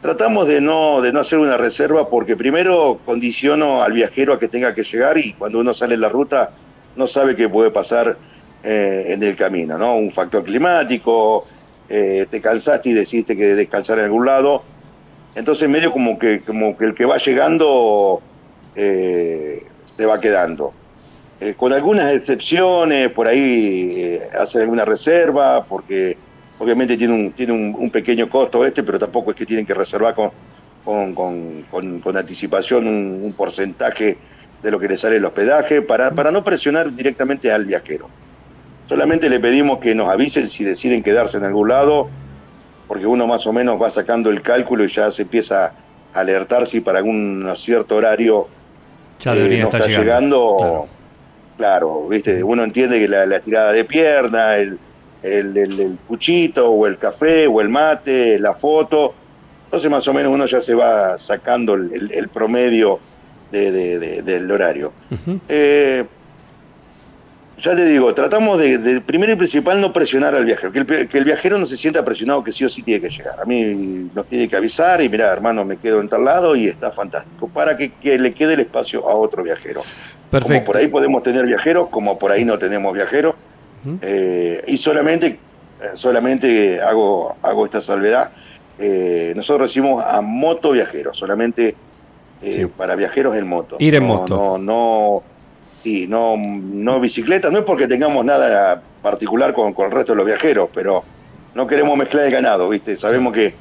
Tratamos 0.00 0.46
de 0.46 0.60
no, 0.60 1.00
de 1.00 1.12
no 1.12 1.20
hacer 1.20 1.38
una 1.38 1.56
reserva 1.56 2.08
porque 2.08 2.36
primero 2.36 3.00
condiciono 3.04 3.82
al 3.82 3.92
viajero 3.92 4.34
a 4.34 4.38
que 4.38 4.46
tenga 4.46 4.74
que 4.74 4.82
llegar 4.82 5.16
y 5.16 5.32
cuando 5.32 5.58
uno 5.58 5.72
sale 5.72 5.94
en 5.94 6.02
la 6.02 6.10
ruta 6.10 6.50
no 6.96 7.06
sabe 7.06 7.34
qué 7.34 7.48
puede 7.48 7.70
pasar 7.70 8.16
eh, 8.62 9.06
en 9.08 9.22
el 9.22 9.36
camino, 9.36 9.78
¿no? 9.78 9.96
Un 9.96 10.10
factor 10.10 10.44
climático, 10.44 11.46
eh, 11.88 12.26
te 12.28 12.40
cansaste 12.40 12.90
y 12.90 12.92
decidiste 12.92 13.36
que 13.36 13.54
descansar 13.54 13.98
en 13.98 14.04
algún 14.04 14.26
lado. 14.26 14.62
Entonces 15.34 15.68
medio 15.68 15.92
como 15.92 16.18
que, 16.18 16.40
como 16.40 16.76
que 16.76 16.86
el 16.86 16.94
que 16.94 17.04
va 17.06 17.16
llegando 17.16 18.20
eh, 18.74 19.64
se 19.86 20.04
va 20.04 20.20
quedando. 20.20 20.72
Con 21.58 21.74
algunas 21.74 22.14
excepciones, 22.14 23.10
por 23.10 23.26
ahí 23.26 24.18
hacen 24.40 24.62
alguna 24.62 24.86
reserva, 24.86 25.64
porque 25.64 26.16
obviamente 26.58 26.96
tiene 26.96 27.14
un, 27.14 27.32
tiene 27.34 27.52
un, 27.52 27.74
un 27.78 27.90
pequeño 27.90 28.28
costo 28.28 28.64
este, 28.64 28.82
pero 28.82 28.98
tampoco 28.98 29.30
es 29.30 29.36
que 29.36 29.46
tienen 29.46 29.66
que 29.66 29.74
reservar 29.74 30.14
con, 30.14 30.32
con, 30.82 31.64
con- 31.64 32.16
anticipación 32.16 32.86
un, 32.86 33.20
un 33.22 33.34
porcentaje 33.34 34.22
de 34.60 34.70
lo 34.70 34.78
que 34.78 34.88
le 34.88 34.96
sale 34.96 35.16
el 35.16 35.24
hospedaje, 35.24 35.82
para, 35.82 36.14
para 36.14 36.30
no 36.32 36.42
presionar 36.42 36.92
directamente 36.92 37.52
al 37.52 37.66
viajero. 37.66 38.12
Solamente 38.82 39.28
le 39.28 39.40
pedimos 39.40 39.78
que 39.80 39.94
nos 39.94 40.08
avisen 40.08 40.48
si 40.48 40.64
deciden 40.64 41.02
quedarse 41.02 41.36
en 41.38 41.44
algún 41.44 41.68
lado, 41.68 42.08
porque 42.86 43.06
uno 43.06 43.26
más 43.26 43.46
o 43.46 43.52
menos 43.52 43.80
va 43.80 43.90
sacando 43.90 44.30
el 44.30 44.42
cálculo 44.42 44.84
y 44.84 44.88
ya 44.88 45.10
se 45.10 45.22
empieza 45.22 45.66
a 46.12 46.20
alertar 46.20 46.66
si 46.66 46.80
para 46.80 46.98
algún 46.98 47.52
cierto 47.56 47.96
horario 47.96 48.48
Ya 49.18 49.34
eh, 49.34 49.58
no 49.58 49.68
está 49.68 49.86
llegando. 49.86 50.02
llegando. 50.02 50.56
Claro. 50.58 50.88
Claro, 51.56 52.08
viste, 52.08 52.42
uno 52.44 52.64
entiende 52.64 52.98
que 53.00 53.08
la, 53.08 53.24
la 53.26 53.36
estirada 53.36 53.72
de 53.72 53.84
pierna, 53.86 54.56
el, 54.56 54.78
el, 55.26 55.56
el- 55.56 55.80
el 55.80 55.92
puchito, 56.06 56.68
o 56.70 56.86
el 56.86 56.98
café, 56.98 57.46
o 57.46 57.60
el 57.60 57.68
mate, 57.68 58.38
la 58.38 58.54
foto. 58.54 59.14
Entonces 59.64 59.90
más 59.90 60.06
o 60.08 60.14
menos 60.14 60.32
uno 60.32 60.46
ya 60.46 60.60
se 60.60 60.74
va 60.74 61.18
sacando 61.18 61.74
el, 61.74 62.28
promedio 62.32 63.00
de- 63.50 63.72
de- 63.72 63.98
de- 63.98 64.22
del 64.22 64.50
horario. 64.50 64.92
Eh, 65.48 66.04
ya 67.58 67.74
te 67.74 67.86
digo, 67.86 68.12
tratamos 68.12 68.58
de, 68.58 69.00
primero 69.00 69.32
y 69.32 69.36
principal 69.36 69.80
no 69.80 69.90
presionar 69.90 70.34
al 70.34 70.44
viajero, 70.44 70.70
que 70.72 70.78
el, 70.80 71.08
que 71.08 71.16
el 71.18 71.24
viajero 71.24 71.56
no 71.58 71.64
se 71.64 71.78
sienta 71.78 72.04
presionado 72.04 72.44
que 72.44 72.52
sí 72.52 72.64
o 72.66 72.68
sí 72.68 72.82
tiene 72.82 73.00
que 73.00 73.08
llegar. 73.08 73.40
A 73.40 73.46
mí 73.46 74.10
nos 74.14 74.26
tiene 74.26 74.46
que 74.46 74.56
avisar 74.56 75.00
y 75.00 75.08
mira, 75.08 75.32
hermano, 75.32 75.64
me 75.64 75.78
quedo 75.78 76.00
en 76.02 76.08
tal 76.08 76.22
lado 76.24 76.54
y 76.54 76.66
está 76.68 76.92
fantástico, 76.92 77.48
para 77.48 77.74
que, 77.76 77.92
que 77.94 78.18
le 78.18 78.34
quede 78.34 78.54
el 78.54 78.60
espacio 78.60 79.08
a 79.08 79.14
otro 79.14 79.42
viajero. 79.42 79.80
Como 79.80 80.30
Perfecto. 80.30 80.64
por 80.66 80.76
ahí 80.76 80.88
podemos 80.88 81.22
tener 81.22 81.46
viajeros, 81.46 81.88
como 81.88 82.18
por 82.18 82.30
ahí 82.30 82.44
no 82.44 82.58
tenemos 82.58 82.92
viajeros. 82.92 83.34
Eh, 84.02 84.62
y 84.66 84.76
solamente, 84.76 85.26
eh, 85.26 85.38
solamente 85.94 86.80
hago, 86.80 87.36
hago 87.42 87.64
esta 87.64 87.80
salvedad. 87.80 88.30
eh, 88.78 89.32
nosotros 89.34 89.68
recibimos 89.68 90.04
a 90.04 90.20
moto 90.20 90.72
viajeros, 90.72 91.16
solamente 91.16 91.74
eh, 92.42 92.52
Sí. 92.52 92.66
para 92.66 92.94
viajeros 92.94 93.34
en 93.36 93.46
moto. 93.46 93.76
Ir 93.78 93.94
en 93.94 94.06
No, 94.06 94.14
moto. 94.14 94.36
No, 94.36 94.58
no, 94.58 95.22
sí, 95.72 96.06
no, 96.06 96.36
no 96.36 97.00
bicicleta, 97.00 97.48
no 97.50 97.58
es 97.60 97.64
porque 97.64 97.88
tengamos 97.88 98.22
nada 98.24 98.82
particular 99.00 99.54
con, 99.54 99.72
con 99.72 99.86
el 99.86 99.92
resto 99.92 100.12
de 100.12 100.16
los 100.18 100.26
viajeros, 100.26 100.68
pero 100.74 101.02
no 101.54 101.66
queremos 101.66 101.96
mezclar 101.96 102.26
el 102.26 102.32
ganado, 102.32 102.68
¿viste? 102.68 102.96
Sabemos 102.98 103.32
que 103.32 103.54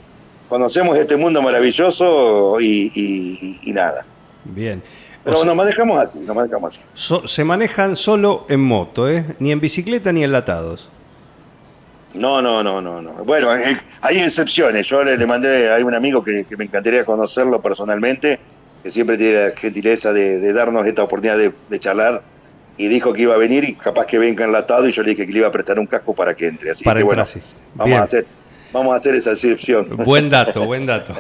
conocemos 0.50 0.98
este 0.98 1.16
mundo 1.16 1.42
maravilloso 1.42 2.60
y, 2.60 2.92
y- 2.94 3.60
y 3.64 3.72
nada. 3.72 4.06
Bien. 4.46 4.84
Pero 5.24 5.38
O 5.38 5.40
sea, 5.40 5.46
nos 5.46 5.56
manejamos 5.56 5.98
así, 6.00 6.20
nos 6.20 6.36
manejamos 6.36 6.74
así. 6.76 6.86
so- 6.94 7.28
se 7.28 7.44
manejan 7.44 7.96
solo 7.96 8.46
en 8.48 8.62
moto, 8.62 9.10
¿eh? 9.10 9.26
Ni 9.40 9.52
en 9.52 9.60
bicicleta 9.60 10.12
ni 10.12 10.24
enlatados. 10.24 10.92
No, 12.14 12.42
no, 12.42 12.64
no, 12.64 12.82
no, 12.82 13.02
no. 13.02 13.26
Bueno, 13.26 13.54
eh, 13.56 13.78
hay 14.02 14.20
excepciones. 14.20 14.88
Yo 14.88 15.04
le, 15.04 15.18
le 15.18 15.28
mandé 15.28 15.74
a 15.74 15.84
un 15.86 15.94
amigo 15.94 16.24
que, 16.24 16.46
que 16.48 16.56
me 16.56 16.64
encantaría 16.66 17.04
conocerlo 17.04 17.62
personalmente, 17.62 18.40
que 18.84 18.92
siempre 18.92 19.18
tiene 19.18 19.50
la 19.50 19.56
gentileza 19.56 20.14
de, 20.14 20.40
de 20.40 20.54
darnos 20.54 20.86
esta 20.88 21.04
oportunidad 21.04 21.38
de, 21.38 21.54
de 21.68 21.80
charlar. 21.80 22.22
Y 22.78 22.88
dijo 22.88 23.12
que 23.14 23.24
iba 23.24 23.34
a 23.34 23.38
venir 23.38 23.64
y 23.64 23.74
capaz 23.74 24.06
que 24.06 24.18
venga 24.20 24.46
enlatado 24.46 24.88
y 24.88 24.92
yo 24.92 25.02
le 25.02 25.12
dije 25.12 25.26
que 25.26 25.32
le 25.32 25.40
iba 25.40 25.48
a 25.48 25.52
prestar 25.52 25.80
un 25.80 25.88
casco 25.88 26.14
para 26.14 26.36
que 26.36 26.48
entre. 26.48 26.72
Así 26.72 26.84
Para 26.84 27.00
que 27.00 27.04
bueno, 27.06 27.26
sí. 27.26 27.42
vamos 27.74 27.90
Bien. 27.90 28.00
a 28.02 28.04
hacer, 28.04 28.26
vamos 28.76 28.94
a 28.94 28.98
hacer 28.98 29.16
esa 29.16 29.32
excepción. 29.32 29.88
Buen 30.06 30.30
dato, 30.30 30.66
buen 30.66 30.86
dato. 30.86 31.14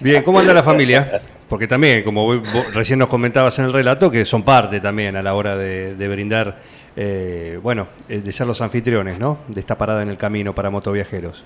Bien, 0.00 0.22
¿cómo 0.22 0.40
anda 0.40 0.52
la 0.54 0.62
familia? 0.62 1.20
Porque 1.48 1.66
también, 1.66 2.02
como 2.02 2.24
vos- 2.26 2.74
recién 2.74 2.98
nos 2.98 3.08
comentabas 3.08 3.58
en 3.58 3.66
el 3.66 3.72
relato, 3.72 4.10
que 4.10 4.24
son 4.24 4.42
parte 4.42 4.80
también 4.80 5.16
a 5.16 5.22
la 5.22 5.34
hora 5.34 5.56
de, 5.56 5.94
de 5.94 6.08
brindar, 6.08 6.58
eh, 6.96 7.58
bueno, 7.62 7.88
eh, 8.08 8.20
de 8.20 8.32
ser 8.32 8.46
los 8.46 8.60
anfitriones, 8.60 9.18
¿no? 9.18 9.38
De 9.48 9.60
esta 9.60 9.76
parada 9.76 10.02
en 10.02 10.08
el 10.08 10.16
camino 10.16 10.54
para 10.54 10.70
motoviajeros. 10.70 11.44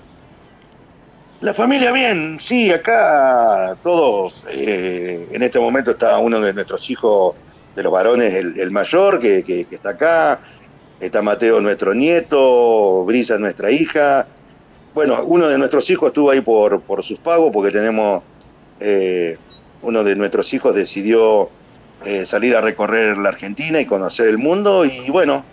La 1.41 1.53
familia 1.53 1.91
bien, 1.91 2.37
sí, 2.39 2.71
acá 2.71 3.75
todos, 3.83 4.45
eh, 4.49 5.27
en 5.31 5.43
este 5.43 5.59
momento 5.59 5.91
está 5.91 6.17
uno 6.17 6.39
de 6.39 6.53
nuestros 6.53 6.89
hijos, 6.89 7.35
de 7.75 7.83
los 7.83 7.91
varones, 7.91 8.33
el, 8.33 8.57
el 8.57 8.71
mayor, 8.71 9.19
que, 9.19 9.43
que- 9.43 9.65
que 9.65 9.75
está 9.75 9.89
acá, 9.89 10.39
está 10.99 11.21
Mateo, 11.21 11.59
nuestro 11.59 11.93
nieto, 11.93 13.03
Brisa, 13.03 13.37
nuestra 13.37 13.69
hija. 13.69 14.27
Bueno, 14.95 15.23
uno 15.25 15.47
de 15.49 15.57
nuestros 15.57 15.89
hijos 15.89 16.07
estuvo 16.07 16.31
ahí 16.31 16.39
por, 16.41 16.79
por 16.81 17.03
sus 17.03 17.19
pagos, 17.19 17.51
porque 17.53 17.71
tenemos, 17.71 18.23
eh, 18.79 19.37
uno 19.81 20.03
de 20.05 20.15
nuestros 20.15 20.51
hijos 20.53 20.73
decidió 20.73 21.49
eh, 22.05 22.25
salir 22.25 22.55
a 22.55 22.61
recorrer 22.61 23.17
la 23.17 23.29
Argentina 23.29 23.79
y 23.81 23.85
conocer 23.85 24.27
el 24.27 24.37
mundo, 24.37 24.85
y 24.85 25.09
bueno, 25.11 25.43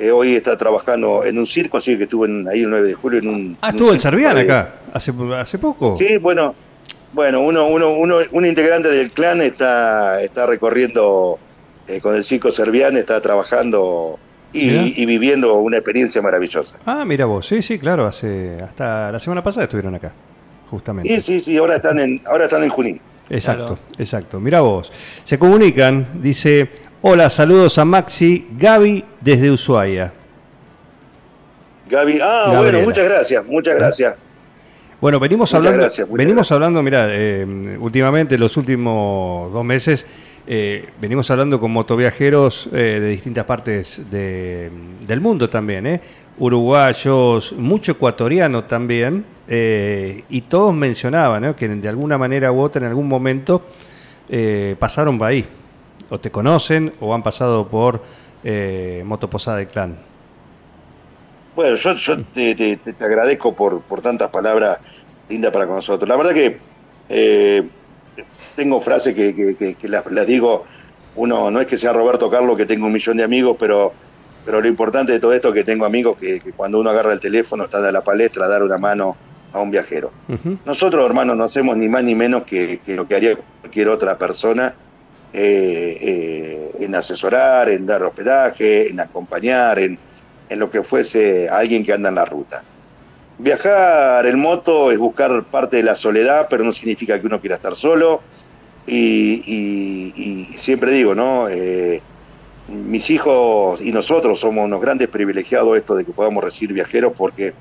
eh, 0.00 0.10
hoy 0.10 0.34
está 0.34 0.56
trabajando 0.56 1.24
en 1.24 1.38
un 1.38 1.46
circo, 1.46 1.76
así 1.76 1.96
que 1.96 2.02
estuvo 2.04 2.24
en- 2.26 2.48
ahí 2.48 2.62
el 2.62 2.70
9 2.70 2.88
de 2.88 2.94
julio 2.94 3.20
en 3.20 3.28
un... 3.28 3.58
Ah, 3.60 3.68
en 3.68 3.74
un 3.74 3.78
estuvo 3.80 3.92
en 3.94 4.00
Servián 4.00 4.34
de- 4.34 4.40
acá, 4.42 4.74
hace, 4.92 5.12
hace 5.36 5.58
poco. 5.58 5.96
Sí, 5.96 6.16
bueno, 6.16 6.54
bueno, 7.12 7.42
uno, 7.42 7.66
uno, 7.68 7.90
uno, 7.90 8.16
un 8.32 8.44
integrante 8.46 8.88
del 8.88 9.10
clan 9.12 9.40
está, 9.40 10.20
está 10.22 10.46
recorriendo 10.46 11.38
eh, 11.86 12.00
con 12.00 12.16
el 12.16 12.24
circo 12.24 12.50
Servián, 12.50 12.96
está 12.96 13.20
trabajando. 13.20 14.18
Y, 14.52 15.02
y 15.02 15.06
viviendo 15.06 15.54
una 15.54 15.76
experiencia 15.76 16.20
maravillosa. 16.22 16.78
Ah, 16.86 17.04
mira 17.04 17.24
vos, 17.26 17.46
sí, 17.46 17.62
sí, 17.62 17.78
claro, 17.78 18.06
hace 18.06 18.56
hasta 18.62 19.12
la 19.12 19.20
semana 19.20 19.42
pasada 19.42 19.64
estuvieron 19.64 19.94
acá, 19.94 20.12
justamente. 20.70 21.08
Sí, 21.08 21.20
sí, 21.20 21.40
sí, 21.40 21.56
ahora 21.58 21.76
están 21.76 21.98
en, 21.98 22.20
ahora 22.26 22.44
están 22.44 22.62
en 22.62 22.68
Junín. 22.70 23.00
Exacto, 23.28 23.66
Claro. 23.76 23.80
exacto. 23.98 24.40
Mira 24.40 24.60
vos. 24.60 24.92
Se 25.24 25.38
comunican, 25.38 26.20
dice, 26.20 26.68
hola, 27.02 27.30
saludos 27.30 27.78
a 27.78 27.84
Maxi, 27.84 28.48
Gaby 28.58 29.04
desde 29.20 29.50
Ushuaia. 29.52 30.12
Gaby, 31.88 32.18
ah, 32.22 32.42
Gabriela. 32.46 32.60
bueno, 32.62 32.80
muchas 32.82 33.04
gracias, 33.04 33.46
muchas 33.46 33.76
gracias. 33.76 34.14
Bueno, 35.00 35.18
venimos 35.18 35.48
Muchas 35.50 35.54
hablando, 35.54 35.78
gracias, 35.80 36.08
venimos 36.12 36.34
gracias. 36.36 36.52
hablando, 36.52 36.82
mira, 36.82 37.06
eh, 37.10 37.76
últimamente, 37.80 38.36
los 38.36 38.56
últimos 38.58 39.50
dos 39.52 39.64
meses, 39.64 40.04
eh, 40.46 40.88
venimos 41.00 41.30
hablando 41.30 41.60
con 41.60 41.70
motoviajeros 41.70 42.68
eh, 42.72 42.98
de 43.00 43.08
distintas 43.08 43.44
partes 43.44 44.00
de- 44.10 44.70
del 45.06 45.20
mundo 45.20 45.48
también, 45.48 45.86
¿eh? 45.86 46.00
uruguayos, 46.38 47.52
mucho 47.52 47.92
ecuatoriano 47.92 48.64
también, 48.64 49.24
y 49.46 50.40
todos 50.42 50.72
mencionaban 50.72 51.52
que 51.54 51.68
de 51.68 51.88
alguna 51.88 52.16
manera 52.16 52.50
u 52.52 52.60
otra, 52.60 52.80
en 52.82 52.88
algún 52.88 53.08
momento, 53.08 53.62
pasaron 54.78 55.18
por 55.18 55.26
ahí, 55.26 55.44
o 56.08 56.18
te 56.18 56.30
conocen, 56.30 56.94
o 57.00 57.12
han 57.12 57.22
pasado 57.22 57.68
por 57.68 58.00
Motoposada 59.04 59.58
del 59.58 59.66
Clan. 59.68 59.98
Bueno, 61.54 61.76
yo, 61.76 61.94
yo 61.94 62.22
te, 62.22 62.54
te- 62.54 62.76
te- 62.76 63.04
agradezco 63.04 63.54
por, 63.54 63.82
por 63.82 64.00
tantas 64.00 64.30
palabras 64.30 64.78
lindas 65.28 65.52
para 65.52 65.66
con 65.66 65.76
nosotros. 65.76 66.08
La 66.08 66.16
verdad 66.16 66.32
que 66.32 66.58
tengo 68.54 68.80
frases 68.80 69.14
que, 69.14 69.34
que- 69.34 69.56
que- 69.56 69.74
que 69.74 69.88
las, 69.88 70.04
las 70.10 70.26
digo, 70.26 70.64
uno 71.16 71.50
no 71.50 71.60
es 71.60 71.66
que 71.66 71.78
sea 71.78 71.92
Roberto 71.92 72.30
Carlos 72.30 72.56
que 72.56 72.66
tengo 72.66 72.86
un 72.86 72.92
millón 72.92 73.16
de 73.16 73.24
amigos, 73.24 73.56
pero, 73.58 73.92
pero 74.44 74.60
lo 74.60 74.68
importante 74.68 75.12
de 75.12 75.18
todo 75.20 75.32
esto 75.32 75.48
es 75.48 75.54
que 75.54 75.64
tengo 75.64 75.84
amigos 75.84 76.16
que, 76.18 76.40
cuando 76.56 76.78
uno 76.80 76.90
agarra 76.90 77.12
el 77.12 77.20
teléfono 77.20 77.64
están 77.64 77.84
a 77.84 77.92
la 77.92 78.02
palestra 78.02 78.44
a 78.46 78.48
dar 78.48 78.62
una 78.62 78.78
mano 78.78 79.16
a 79.52 79.60
un 79.60 79.70
viajero. 79.70 80.12
Nosotros, 80.64 81.04
hermanos, 81.04 81.36
no 81.36 81.44
hacemos 81.44 81.76
ni 81.76 81.88
más 81.88 82.04
ni 82.04 82.14
menos 82.14 82.44
que, 82.44 82.78
que 82.84 82.94
lo 82.94 83.06
que 83.06 83.16
haría 83.16 83.36
cualquier 83.60 83.88
otra 83.88 84.16
persona 84.16 84.74
eh, 85.32 85.96
eh, 86.00 86.70
en 86.80 86.94
asesorar, 86.94 87.68
en 87.70 87.86
dar 87.86 88.02
hospedaje, 88.02 88.88
en 88.88 89.00
acompañar, 89.00 89.78
en, 89.78 89.98
en 90.48 90.58
lo 90.58 90.70
que 90.70 90.82
fuese 90.82 91.48
a 91.48 91.58
alguien 91.58 91.84
que 91.84 91.92
anda 91.92 92.08
en 92.08 92.14
la 92.16 92.24
ruta. 92.24 92.62
Viajar 93.42 94.26
en 94.26 94.38
moto 94.38 94.90
es 94.92 94.98
buscar 94.98 95.48
parte 95.48 95.76
de 95.78 95.82
la 95.82 95.96
soledad, 95.96 96.46
pero 96.50 96.62
no 96.64 96.72
significa 96.72 97.18
que 97.20 97.26
uno 97.26 97.40
quiera 97.40 97.56
estar 97.56 97.74
solo. 97.74 98.26
Y, 98.86 99.42
y- 99.46 100.52
y 100.54 100.58
siempre 100.58 100.92
digo, 100.92 101.14
¿no? 101.14 101.48
Eh, 101.48 102.04
mis 102.66 103.10
hijos 103.10 103.80
y 103.82 103.92
nosotros 103.92 104.40
somos 104.40 104.66
unos 104.66 104.80
grandes 104.80 105.08
privilegiados 105.10 105.76
esto 105.78 105.96
de 105.96 106.04
que 106.06 106.14
podamos 106.14 106.44
recibir 106.44 106.74
viajeros 106.74 107.12
porque 107.16 107.56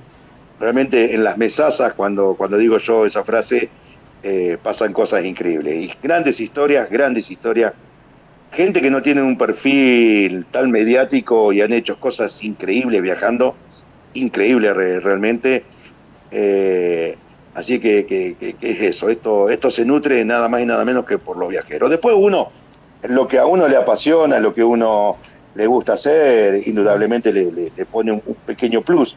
realmente 0.57 1.15
en 1.15 1.23
las 1.25 1.37
mesazas, 1.37 1.93
cuando, 1.95 2.35
cuando 2.37 2.57
digo 2.57 2.77
yo 2.79 3.05
esa 3.05 3.23
frase, 3.25 3.73
eh, 4.21 4.59
pasan 4.61 4.93
cosas 4.93 5.25
increíbles. 5.25 5.75
Y 5.85 5.93
grandes 6.01 6.39
historias, 6.41 6.89
grandes 6.89 7.29
historias. 7.31 7.73
Gente 8.51 8.81
que 8.81 8.89
no 8.91 9.01
tiene 9.01 9.21
un 9.21 9.37
perfil 9.37 10.47
tan 10.49 10.71
mediático 10.71 11.53
y 11.53 11.61
han 11.61 11.71
hecho 11.73 11.99
cosas 11.99 12.41
increíbles 12.43 13.01
viajando, 13.01 13.59
increíble 14.13 14.73
re- 14.73 14.99
realmente. 14.99 15.63
Eh, 16.31 17.17
así 17.55 17.79
que, 17.79 18.05
que- 18.05 18.35
que- 18.39 18.53
que 18.53 18.69
es 18.71 18.79
eso, 18.81 19.09
esto, 19.09 19.49
esto 19.49 19.71
se 19.71 19.85
nutre 19.85 20.23
nada 20.25 20.47
más 20.47 20.61
y 20.61 20.65
nada 20.65 20.85
menos 20.85 21.05
que 21.05 21.17
por 21.17 21.37
los 21.37 21.49
viajeros. 21.49 21.89
Después 21.89 22.15
uno, 22.17 22.51
lo 23.07 23.27
que 23.27 23.39
a 23.39 23.45
uno 23.45 23.67
le 23.67 23.77
apasiona, 23.77 24.39
lo 24.39 24.53
que 24.53 24.63
uno 24.63 25.17
le 25.55 25.65
gusta 25.67 25.93
hacer, 25.93 26.67
indudablemente 26.67 27.33
le, 27.33 27.51
le- 27.51 27.71
le 27.75 27.85
pone 27.85 28.11
un, 28.11 28.21
un 28.25 28.35
pequeño 28.45 28.81
plus. 28.81 29.15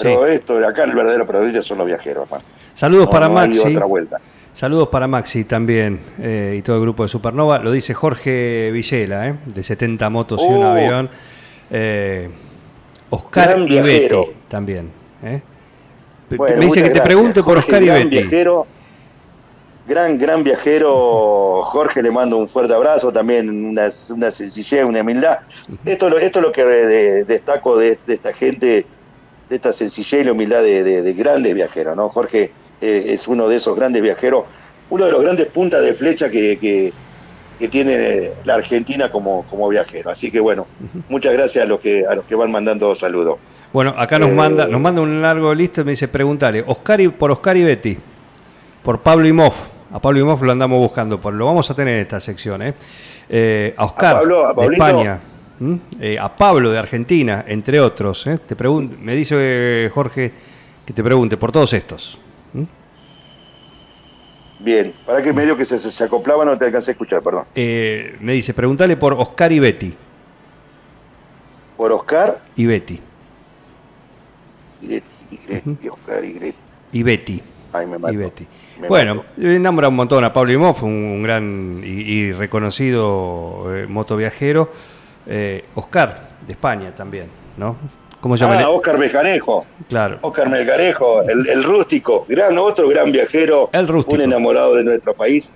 Pero 0.00 0.26
esto, 0.26 0.56
acá 0.66 0.84
el 0.84 0.92
verdadero 0.92 1.26
protagonista 1.26 1.60
son 1.60 1.78
los 1.78 1.86
viajeros, 1.86 2.24
hermano. 2.24 2.44
Saludos 2.74 3.06
No- 3.06 3.10
para 3.10 3.28
no 3.28 3.34
Maxi. 3.34 3.58
otra 3.74 3.84
vuelta. 3.84 4.18
Saludos 4.54 4.88
para 4.88 5.06
Maxi 5.06 5.44
también 5.44 5.98
eh, 6.18 6.56
y 6.58 6.62
todo 6.62 6.76
el 6.76 6.82
grupo 6.82 7.02
de 7.02 7.08
Supernova. 7.08 7.58
Lo 7.58 7.72
dice 7.72 7.92
Jorge 7.94 8.70
Villela, 8.72 9.28
¿eh? 9.28 9.34
de 9.46 9.62
70 9.62 10.08
motos 10.10 10.40
y 10.42 10.46
un 10.46 10.62
Oh. 10.64 10.70
avión. 10.72 11.10
Eh, 11.70 12.28
Oscar 13.14 13.48
Gran 13.48 13.68
y. 13.70 13.80
Betty 13.80 14.30
también. 14.48 14.90
¿eh? 15.22 15.42
Bueno, 16.30 16.56
Me 16.58 16.64
dice 16.64 16.76
que 16.76 16.88
te 16.88 16.94
gracias. 16.94 17.04
pregunte 17.06 17.42
por 17.42 17.54
Jorge, 17.56 17.60
Oscar 17.70 17.82
y 17.82 17.86
gran 17.86 17.98
Betty. 18.04 18.10
Viajero, 18.18 18.66
gran, 19.86 20.18
gran 20.18 20.42
viajero. 20.42 21.60
Jorge 21.62 22.02
le 22.02 22.10
mando 22.10 22.38
un 22.38 22.48
fuerte 22.48 22.72
abrazo, 22.74 23.12
también 23.12 23.48
una, 23.66 23.90
una 24.10 24.30
sencillez, 24.30 24.84
una 24.84 25.00
humildad. 25.02 25.38
Esto, 25.84 26.06
es 26.06 26.12
lo- 26.12 26.18
esto 26.18 26.38
es 26.38 26.44
lo 26.44 26.52
que 26.52 26.64
de- 26.64 27.24
destaco 27.24 27.76
de, 27.76 27.98
de 28.06 28.14
esta 28.14 28.32
gente, 28.32 28.86
de 29.48 29.56
esta 29.56 29.72
sencillez 29.72 30.22
y 30.22 30.24
la 30.24 30.32
humildad 30.32 30.62
de 30.62 31.12
grandes 31.16 31.54
viajeros, 31.54 31.94
¿no? 31.96 32.08
Jorge 32.08 32.50
eh, 32.80 33.04
es 33.08 33.28
uno 33.28 33.46
de 33.48 33.56
esos 33.56 33.76
grandes 33.76 34.00
viajeros, 34.02 34.44
uno 34.90 35.04
de 35.04 35.12
los 35.12 35.22
grandes 35.22 35.46
puntas 35.48 35.82
de 35.82 35.92
flecha 35.92 36.30
que, 36.30 36.58
que- 36.58 36.92
que 37.62 37.68
tiene 37.68 38.32
la 38.44 38.56
Argentina 38.56 39.08
como, 39.12 39.44
como 39.44 39.68
viajero. 39.68 40.10
Así 40.10 40.32
que 40.32 40.40
bueno, 40.40 40.66
muchas 41.08 41.32
gracias 41.32 41.64
a 41.64 41.68
los 41.68 41.78
que, 41.78 42.04
a 42.04 42.16
los 42.16 42.24
que 42.24 42.34
van 42.34 42.50
mandando 42.50 42.92
saludos. 42.96 43.36
Bueno, 43.72 43.94
acá 43.96 44.18
nos 44.18 44.30
Eh, 44.30 44.34
manda 44.34 44.66
nos 44.66 44.80
manda 44.80 45.00
un 45.00 45.22
largo 45.22 45.54
listo 45.54 45.82
y 45.82 45.84
me 45.84 45.92
dice, 45.92 46.08
preguntale, 46.08 46.64
Oscar 46.66 47.00
y, 47.00 47.06
por 47.06 47.30
Oscar 47.30 47.56
y 47.56 47.62
Betty, 47.62 47.96
por 48.82 49.00
Pablo 49.00 49.28
y 49.28 49.32
Moff. 49.32 49.54
A 49.92 50.00
Pablo 50.00 50.18
y 50.18 50.24
Moff 50.24 50.42
lo 50.42 50.50
andamos 50.50 50.76
buscando, 50.80 51.20
por, 51.20 51.34
lo 51.34 51.46
vamos 51.46 51.70
a 51.70 51.74
tener 51.76 51.94
en 51.94 52.00
esta 52.02 52.18
sección. 52.18 52.62
¿eh? 52.62 52.74
Eh, 53.28 53.74
a 53.76 53.84
Oscar 53.84 54.16
A 54.16 54.18
Pablo, 54.18 54.46
a 54.48 54.52
de. 54.54 54.72
España. 54.72 55.20
Eh, 56.00 56.18
a 56.18 56.36
Pablo 56.36 56.72
de 56.72 56.78
Argentina, 56.80 57.44
entre 57.46 57.78
otros. 57.78 58.24
Te 58.24 58.56
pregun- 58.56 58.98
Me 58.98 59.14
dice 59.14 59.88
Jorge 59.94 60.32
que 60.84 60.92
te 60.92 61.04
pregunte 61.04 61.36
por 61.36 61.52
todos 61.52 61.72
estos. 61.74 62.18
Bien, 64.58 64.92
para 65.04 65.20
que 65.22 65.32
medio 65.32 65.56
que 65.56 65.64
se, 65.64 65.78
se 65.78 66.04
acoplaba 66.04 66.44
no 66.44 66.56
te 66.56 66.64
alcancé 66.66 66.90
a 66.90 66.92
escuchar, 66.92 67.22
perdón. 67.22 67.44
Eh, 67.54 68.16
me 68.20 68.32
dice, 68.32 68.54
preguntale 68.54 68.96
por 68.96 69.14
Oscar 69.14 69.52
y 69.52 69.58
Betty. 69.58 69.94
Por 71.76 71.92
Oscar 71.92 72.38
Y 72.54 72.66
Betty. 72.66 73.00
y 74.80 74.86
Greti, 74.86 75.16
y 75.30 75.36
Greti, 75.46 75.78
y 75.82 75.88
Oscar 75.88 76.24
y 76.24 76.32
Greti. 76.32 76.58
Y 76.92 77.02
Betty. 77.02 77.42
Ahí 77.72 77.86
me 77.86 77.96
y 78.12 78.16
Betty. 78.16 78.46
Me 78.80 78.88
Bueno, 78.88 79.24
nombra 79.36 79.88
un 79.88 79.96
montón 79.96 80.22
a 80.24 80.32
Pablo 80.32 80.52
Imhoff, 80.52 80.82
un, 80.82 80.90
un 80.90 81.22
gran 81.22 81.80
y, 81.82 81.88
y 81.88 82.32
reconocido 82.32 83.64
eh, 83.74 83.86
motoviajero. 83.86 84.70
Eh, 85.26 85.64
Oscar, 85.74 86.28
de 86.46 86.52
España 86.52 86.94
también, 86.94 87.28
¿no? 87.56 87.76
¿Cómo 88.22 88.36
se 88.38 88.44
llama? 88.44 88.56
Ah, 88.56 88.60
el- 88.60 88.66
Oscar 88.68 88.98
Melgarejo. 88.98 89.66
Claro. 89.90 90.18
Oscar 90.22 90.48
Melgarejo, 90.48 91.22
el, 91.28 91.46
el 91.48 91.62
rústico, 91.64 92.24
gran, 92.28 92.56
otro 92.58 92.88
gran 92.88 93.12
viajero, 93.12 93.68
El 93.72 93.86
rústico. 93.86 94.14
un 94.14 94.22
enamorado 94.22 94.74
de 94.76 94.84
nuestro 94.84 95.12
país. 95.12 95.52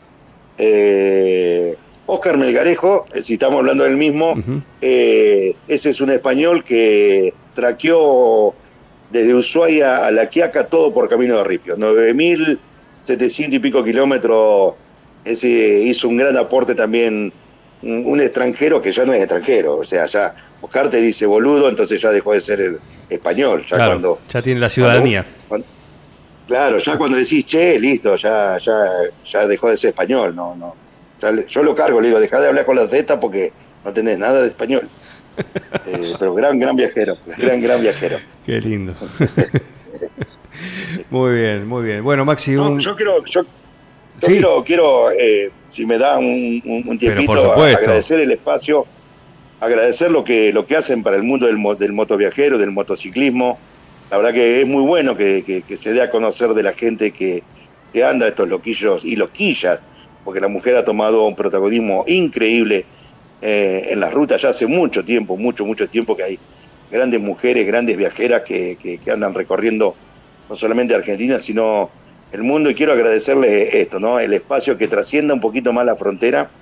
Eh, 0.58 1.76
Oscar 2.06 2.36
Melgarejo, 2.36 3.06
eh, 3.14 3.22
si 3.22 3.34
estamos 3.34 3.58
hablando 3.60 3.84
del 3.84 3.96
mismo, 3.96 4.34
eh, 4.80 5.54
ese 5.68 5.90
es 5.90 6.00
un 6.00 6.10
español 6.10 6.64
que 6.64 7.32
traqueó 7.54 8.54
desde 9.10 9.34
Ushuaia 9.34 10.04
a 10.06 10.10
La 10.10 10.28
Quiaca 10.28 10.66
todo 10.66 10.92
por 10.92 11.08
camino 11.08 11.36
de 11.38 11.44
Ripio. 11.44 11.76
9.700 11.76 13.52
y 13.54 13.58
pico 13.58 13.82
kilómetros. 13.84 14.74
Ese 15.24 15.48
hizo 15.48 16.08
un 16.08 16.16
gran 16.16 16.36
aporte 16.36 16.74
también. 16.74 17.32
Un, 17.82 18.04
un 18.06 18.20
extranjero 18.20 18.80
que 18.80 18.90
ya 18.90 19.04
no 19.04 19.12
es 19.12 19.20
extranjero. 19.20 19.76
O 19.78 19.84
sea, 19.84 20.06
ya 20.06 20.34
Oscar 20.66 20.90
te 20.90 21.00
dice 21.00 21.26
boludo, 21.26 21.68
entonces 21.68 22.00
ya 22.00 22.10
dejó 22.10 22.32
de 22.32 22.40
ser 22.40 22.60
el 22.60 22.78
español. 23.08 23.62
Ya 23.66 23.76
Claro, 23.76 23.92
cuando, 23.92 24.18
ya 24.28 24.42
tiene 24.42 24.60
la 24.60 24.68
ciudadanía. 24.68 25.24
cuando- 25.48 25.66
claro, 26.46 26.78
ya 26.78 26.98
cuando 26.98 27.16
decís 27.16 27.46
che, 27.46 27.78
listo, 27.78 28.16
ya, 28.16 28.58
ya, 28.58 28.74
ya 29.24 29.46
dejó 29.46 29.70
de 29.70 29.76
ser 29.76 29.88
español. 29.90 30.34
No, 30.34 30.54
no. 30.56 30.74
Ya 31.20 31.30
le- 31.30 31.46
yo 31.46 31.62
lo 31.62 31.74
cargo, 31.74 32.00
le 32.00 32.08
digo, 32.08 32.20
dejá 32.20 32.40
de 32.40 32.48
hablar 32.48 32.66
con 32.66 32.76
la 32.76 32.86
Z 32.88 33.18
porque 33.20 33.52
no 33.84 33.92
tenés 33.92 34.18
nada 34.18 34.42
de 34.42 34.48
español. 34.48 34.88
Eh, 35.86 36.00
pero 36.18 36.34
gran, 36.34 36.58
gran 36.58 36.74
viajero, 36.74 37.16
gran, 37.36 37.60
gran 37.60 37.80
viajero. 37.80 38.16
Qué 38.46 38.60
lindo. 38.60 38.96
muy 41.10 41.34
bien, 41.36 41.66
muy 41.68 41.84
bien. 41.84 42.02
Bueno, 42.02 42.24
Maxi, 42.24 42.52
No, 42.52 42.70
un... 42.70 42.80
yo 42.80 42.96
quiero, 42.96 43.24
yo, 43.26 43.42
yo 43.42 43.46
Sí. 44.20 44.26
quiero, 44.26 44.64
quiero 44.64 45.10
eh, 45.12 45.50
si 45.68 45.84
me 45.86 45.98
da 45.98 46.16
un, 46.18 46.60
un- 46.64 46.84
un 46.88 46.98
tiempito, 46.98 47.52
agradecer 47.62 48.18
el 48.20 48.32
espacio, 48.32 48.86
agradecer 49.60 50.10
lo 50.10 50.24
que, 50.24 50.52
lo 50.52 50.66
que 50.66 50.76
hacen 50.76 51.02
para 51.02 51.16
el 51.16 51.22
mundo 51.24 51.46
del, 51.46 51.56
del 51.78 51.92
motoviajero, 51.92 52.58
del 52.58 52.72
motociclismo. 52.72 53.62
La 54.10 54.18
verdad 54.18 54.32
que 54.34 54.60
es 54.60 54.66
muy 54.66 54.82
bueno 54.84 55.16
que, 55.16 55.64
se 55.76 55.92
dé 55.92 56.02
a 56.02 56.10
conocer 56.10 56.50
de 56.54 56.62
la 56.62 56.74
gente 56.74 57.12
que, 57.12 57.46
que 57.92 58.04
anda 58.04 58.28
estos 58.28 58.48
loquillos 58.48 59.04
y 59.04 59.16
loquillas, 59.16 59.82
porque 60.22 60.40
la 60.40 60.48
mujer 60.48 60.76
ha 60.76 60.84
tomado 60.84 61.26
un 61.26 61.36
protagonismo 61.36 62.04
increíble 62.06 62.88
eh, 63.40 63.88
en 63.90 64.00
las 64.00 64.12
rutas 64.14 64.42
ya 64.42 64.50
hace 64.50 64.66
mucho 64.66 65.04
tiempo, 65.04 65.36
mucho, 65.36 65.64
mucho 65.66 65.88
tiempo 65.88 66.16
que 66.16 66.24
hay 66.24 66.42
grandes 66.88 67.20
mujeres, 67.20 67.66
grandes 67.66 67.96
viajeras 67.96 68.42
que, 68.46 68.76
que- 68.80 68.98
que 69.00 69.10
andan 69.10 69.34
recorriendo 69.34 70.00
no 70.48 70.56
solamente 70.56 70.94
Argentina, 70.94 71.38
sino 71.38 71.96
el 72.30 72.42
mundo. 72.42 72.70
Y 72.70 72.74
quiero 72.74 72.92
agradecerle 72.92 73.80
esto, 73.80 73.98
¿no? 74.00 74.20
El 74.20 74.32
espacio 74.34 74.78
que 74.78 74.88
trascienda 74.88 75.34
un 75.34 75.40
poquito 75.40 75.72
más 75.72 75.84
la 75.86 75.96
frontera 75.96 76.52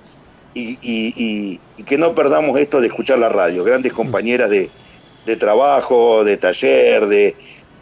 y, 0.54 0.78
y- 0.80 1.12
y- 1.16 1.60
y 1.76 1.82
que 1.82 1.98
no 1.98 2.14
perdamos 2.14 2.58
esto 2.58 2.80
de 2.80 2.86
escuchar 2.86 3.18
la 3.18 3.28
radio. 3.28 3.64
Grandes 3.64 3.92
compañeras 3.92 4.48
de, 4.50 4.70
de 5.26 5.36
trabajo, 5.36 6.24
de 6.24 6.36
taller, 6.36 7.06
de, 7.06 7.34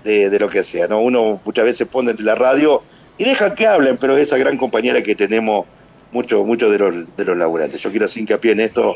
de- 0.05 0.31
de 0.31 0.39
lo 0.39 0.49
que 0.49 0.63
sea, 0.65 0.89
¿no? 0.89 1.01
Uno 1.01 1.41
muchas 1.45 1.65
veces 1.65 1.87
pone 1.87 2.15
la 2.19 2.35
radio 2.35 2.83
y 3.19 3.25
deja 3.25 3.55
que 3.55 3.67
hablen, 3.67 3.99
pero 3.99 4.17
esa 4.17 4.37
gran 4.39 4.57
compañera 4.57 5.03
que 5.03 5.15
tenemos 5.15 5.67
muchos 6.11 6.47
muchos 6.47 6.71
de 6.71 6.79
los, 6.79 7.17
de 7.17 7.25
los 7.25 7.37
laburantes. 7.37 7.81
Yo 7.81 7.91
quiero 7.91 8.07
hacer 8.07 8.23
hincapié 8.23 8.53
en 8.53 8.61
esto, 8.61 8.95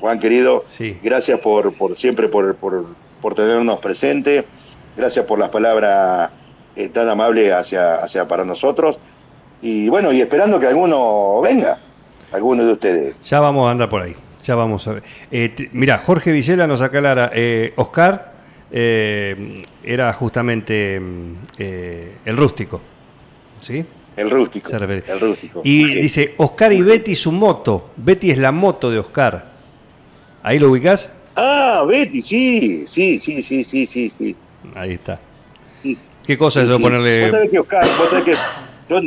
Juan 0.00 0.18
querido. 0.18 0.64
Sí. 0.66 0.98
Gracias 1.02 1.38
por, 1.40 1.72
por 1.74 1.94
siempre 1.96 2.28
por, 2.28 2.54
por, 2.56 2.84
por 3.22 3.34
tenernos 3.34 3.78
presente. 3.78 4.44
Gracias 4.96 5.24
por 5.24 5.38
las 5.38 5.48
palabras 5.50 6.30
eh, 6.76 6.88
tan 6.88 7.08
amables 7.08 7.52
hacia, 7.52 7.96
hacia 7.96 8.26
para 8.28 8.44
nosotros. 8.44 8.98
Y 9.62 9.88
bueno, 9.88 10.12
y 10.12 10.20
esperando 10.20 10.60
que 10.60 10.66
alguno 10.66 11.40
venga, 11.40 11.78
alguno 12.34 12.64
de 12.64 12.72
ustedes. 12.72 13.14
Ya 13.24 13.40
vamos 13.40 13.68
a 13.68 13.70
andar 13.70 13.88
por 13.88 14.02
ahí. 14.02 14.14
Ya 14.44 14.54
vamos 14.54 14.86
a 14.88 14.92
ver. 14.94 15.02
Eh, 15.30 15.68
mirá, 15.72 15.98
Jorge 15.98 16.32
Villela 16.32 16.66
nos 16.66 16.80
aclara. 16.82 17.30
Eh, 17.32 17.72
Oscar 17.76 18.34
eh, 18.70 19.62
era 19.82 20.12
justamente 20.12 20.98
mm, 21.00 21.34
eh, 21.58 22.16
el 22.24 22.36
rústico. 22.36 22.80
¿Sí? 23.60 23.84
El 24.16 24.30
rústico. 24.30 24.68
Se 24.68 24.78
refiere. 24.78 25.04
El 25.10 25.20
rústico. 25.20 25.60
Y 25.64 25.86
Sí. 25.86 25.94
dice, 25.94 26.34
Oscar 26.36 26.72
y 26.72 26.82
Betty 26.82 27.14
su 27.14 27.32
moto. 27.32 27.90
Betty 27.96 28.30
es 28.32 28.38
la 28.38 28.52
moto 28.52 28.90
de 28.90 28.98
Oscar. 28.98 29.46
¿Ahí 30.42 30.58
lo 30.58 30.70
ubicás? 30.70 31.10
Ah, 31.36 31.84
Betty, 31.88 32.20
sí, 32.20 32.84
sí, 32.86 33.18
sí, 33.18 33.42
sí, 33.42 33.64
sí, 33.64 33.86
sí, 33.86 34.10
sí. 34.10 34.36
Ahí 34.74 34.92
está. 34.94 35.18
Sí. 35.82 35.96
¿Qué 36.26 36.36
cosa 36.36 36.62
es 36.62 36.70
sí. 36.70 36.80
ponerle... 36.82 37.26
Vos 37.26 37.34
sabés 37.34 37.50
que 37.50 37.58
Oscar, 37.58 37.84
vos 37.98 38.10
sabés 38.10 38.24
que 38.24 38.34
yo, 38.86 39.00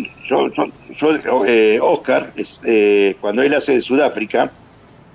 yo, 0.49 1.17
yo- 1.19 1.45
eh, 1.45 1.79
Oscar, 1.81 2.33
es, 2.35 2.59
eh, 2.65 3.15
cuando 3.19 3.43
él 3.43 3.53
hace 3.53 3.73
de 3.73 3.81
Sudáfrica, 3.81 4.53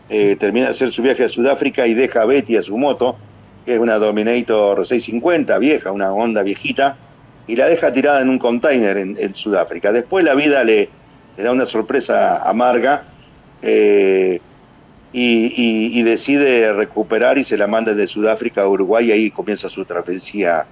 eh, 0.08 0.36
termina 0.36 0.66
de 0.66 0.72
hacer 0.72 0.90
su 0.90 1.02
viaje 1.02 1.24
a 1.24 1.28
Sudáfrica 1.28 1.86
y 1.86 1.94
deja 1.94 2.22
a 2.22 2.26
Betty 2.26 2.56
a 2.56 2.62
su 2.62 2.76
moto, 2.76 3.18
que 3.64 3.74
es 3.74 3.80
una 3.80 3.98
Dominator 3.98 4.86
650, 4.86 5.58
vieja, 5.58 5.90
una 5.90 6.12
Honda 6.12 6.42
viejita, 6.42 6.98
y 7.46 7.56
la 7.56 7.68
deja 7.68 7.92
tirada 7.92 8.20
en 8.20 8.28
un 8.28 8.38
container 8.38 8.98
en, 8.98 9.34
Sudáfrica. 9.34 9.92
Después 9.92 10.24
la 10.24 10.34
vida 10.34 10.62
le, 10.64 10.90
da 11.36 11.50
una 11.50 11.66
sorpresa 11.66 12.48
amarga 12.48 13.08
y, 13.60 14.40
decide 16.02 16.72
recuperar 16.72 17.38
y 17.38 17.44
se 17.44 17.56
la 17.56 17.66
manda 17.66 17.94
de 17.94 18.06
Sudáfrica 18.06 18.62
a 18.62 18.68
Uruguay 18.68 19.08
y 19.08 19.12
ahí 19.12 19.30
comienza 19.30 19.68
su 19.68 19.84
travesía 19.84 20.66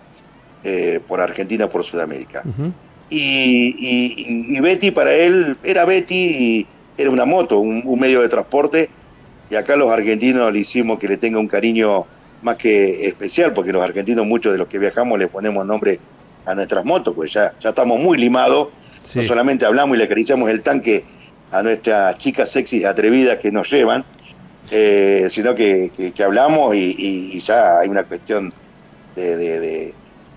por 1.06 1.20
Argentina, 1.20 1.68
por 1.68 1.84
Sudamérica. 1.84 2.42
Y, 3.10 3.74
y- 3.78 4.56
y 4.56 4.60
Betty 4.60 4.90
para 4.92 5.12
él 5.12 5.56
era 5.64 5.84
Betty 5.84 6.14
y 6.14 6.66
era 6.96 7.10
una 7.10 7.24
moto, 7.24 7.58
un, 7.58 7.82
un 7.84 7.98
medio 8.00 8.20
de 8.22 8.28
transporte. 8.28 8.88
Y 9.50 9.56
acá 9.56 9.74
los 9.76 9.90
argentinos 9.90 10.52
le 10.52 10.60
hicimos 10.60 10.98
que 10.98 11.08
le 11.08 11.16
tenga 11.16 11.38
un 11.40 11.48
cariño 11.48 12.06
más 12.42 12.56
que 12.56 13.06
especial, 13.06 13.52
porque 13.52 13.72
los 13.72 13.82
argentinos, 13.82 14.24
muchos 14.26 14.52
de 14.52 14.58
los 14.58 14.68
que 14.68 14.78
viajamos, 14.78 15.18
le 15.18 15.26
ponemos 15.28 15.66
nombre 15.66 15.98
a 16.46 16.54
nuestras 16.54 16.84
motos, 16.84 17.12
pues 17.14 17.32
ya, 17.32 17.52
ya 17.60 17.70
estamos 17.70 18.00
muy 18.00 18.16
limados. 18.16 18.68
Sí. 19.02 19.18
No 19.18 19.24
solamente 19.24 19.66
hablamos 19.66 19.96
y 19.96 19.98
le 19.98 20.04
acariciamos 20.04 20.48
el 20.48 20.62
tanque 20.62 21.04
a 21.50 21.62
nuestras 21.62 22.16
chicas 22.18 22.50
sexys 22.50 22.84
atrevidas 22.84 23.38
que 23.38 23.50
nos 23.50 23.68
llevan, 23.70 24.04
eh, 24.70 25.26
sino 25.30 25.54
que, 25.54 25.90
que- 25.96 26.12
que 26.12 26.22
hablamos 26.22 26.74
y, 26.76 27.38
ya 27.40 27.80
hay 27.80 27.88
una 27.88 28.04
cuestión 28.04 28.52
de, 29.16 29.36
de- 29.36 29.60
de 29.60 29.94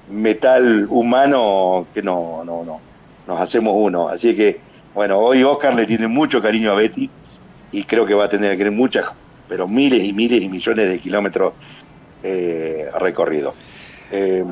metal 0.10 0.88
humano 0.90 1.88
que 1.94 2.02
no, 2.02 2.44
no, 2.46 2.64
no, 2.64 2.80
nos 3.28 3.40
hacemos 3.40 3.74
uno. 3.76 4.10
Así 4.10 4.36
que, 4.36 4.60
bueno, 4.94 5.18
hoy 5.20 5.44
Oscar 5.44 5.76
le 5.76 5.86
tiene 5.86 6.08
mucho 6.08 6.42
cariño 6.42 6.72
a 6.72 6.76
Betty 6.76 7.10
y 7.72 7.84
creo 7.84 8.06
que 8.06 8.14
va 8.14 8.26
a 8.26 8.30
tener 8.30 8.58
que 8.58 8.70
muchas, 8.70 9.06
pero 9.48 9.68
miles 9.68 10.04
y 10.04 10.14
miles 10.14 10.42
y 10.42 10.50
millones 10.50 10.90
de 10.90 11.00
kilómetros 11.00 11.54
eh, 12.24 12.88
recorridos. 13.00 13.56
Eh, 14.12 14.44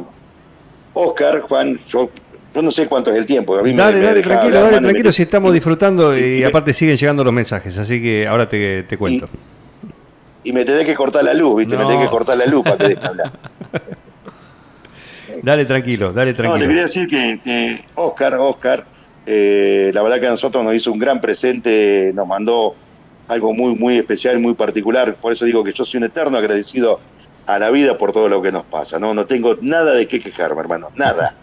Oscar, 0.94 1.42
Juan, 1.42 1.80
yo, 1.88 2.10
yo 2.54 2.62
no 2.62 2.72
sé 2.72 2.88
cuánto 2.88 3.12
es 3.12 3.18
el 3.18 3.26
tiempo. 3.26 3.56
A 3.58 3.62
mí 3.62 3.74
Dale, 3.74 3.98
me 3.98 4.06
dale, 4.06 4.22
tranquilo, 4.22 4.58
hablar, 4.58 4.72
dale, 4.74 4.82
tranquilo, 4.84 5.10
me- 5.10 5.14
si 5.14 5.22
estamos 5.22 5.54
disfrutando 5.54 6.18
y, 6.18 6.40
y- 6.40 6.44
aparte 6.44 6.74
siguen 6.74 6.98
llegando 6.98 7.24
los 7.24 7.34
mensajes, 7.34 7.78
así 7.78 8.02
que 8.02 8.28
ahora 8.28 8.50
te, 8.50 8.84
te 8.84 8.98
cuento. 8.98 9.30
Y 10.44 10.52
me 10.54 10.66
tenés 10.66 10.86
que 10.86 10.96
cortar 10.96 11.24
la 11.24 11.34
luz, 11.36 11.60
¿viste? 11.60 11.76
No. 11.76 11.84
Me 11.84 11.86
tenés 11.92 12.08
que 12.08 12.12
cortar 12.12 12.36
la 12.38 12.46
luz 12.48 12.64
para 12.64 12.78
que 12.78 12.88
deje 12.88 13.06
hablar. 13.06 13.32
Dale 15.42 15.66
tranquilo, 15.66 16.14
dale 16.14 16.34
No, 16.34 16.38
le 16.38 16.44
tranquilo. 16.50 16.68
quería 16.68 16.84
decir 16.84 17.08
que, 17.08 17.40
que 17.44 17.82
Oscar, 17.96 18.36
Oscar, 18.36 18.86
eh, 19.26 19.92
la 19.94 20.04
verdad 20.04 20.20
que 20.20 20.28
a 20.28 20.32
nosotros 20.32 20.64
nos 20.64 20.76
hizo 20.76 20.92
un 20.92 21.00
gran 21.00 21.20
presente, 21.20 22.12
nos 22.14 22.28
mandó 22.28 22.76
algo 23.28 23.54
muy, 23.54 23.76
muy 23.76 23.98
especial, 23.98 24.40
muy 24.40 24.54
particular. 24.54 25.16
Por 25.16 25.34
eso 25.34 25.46
digo 25.46 25.64
que 25.64 25.72
yo 25.72 25.84
soy 25.86 25.98
un 26.00 26.04
eterno 26.06 26.38
agradecido 26.38 27.00
a 27.48 27.58
la 27.58 27.70
vida 27.72 27.98
por 27.98 28.12
todo 28.12 28.30
lo 28.30 28.42
que 28.42 28.52
nos 28.52 28.64
pasa. 28.64 29.00
No, 29.00 29.14
no 29.14 29.26
tengo 29.26 29.58
nada 29.62 29.94
de 29.94 30.08
qué 30.08 30.20
quejarme, 30.20 30.62
hermano. 30.62 30.90
Nada, 30.96 31.36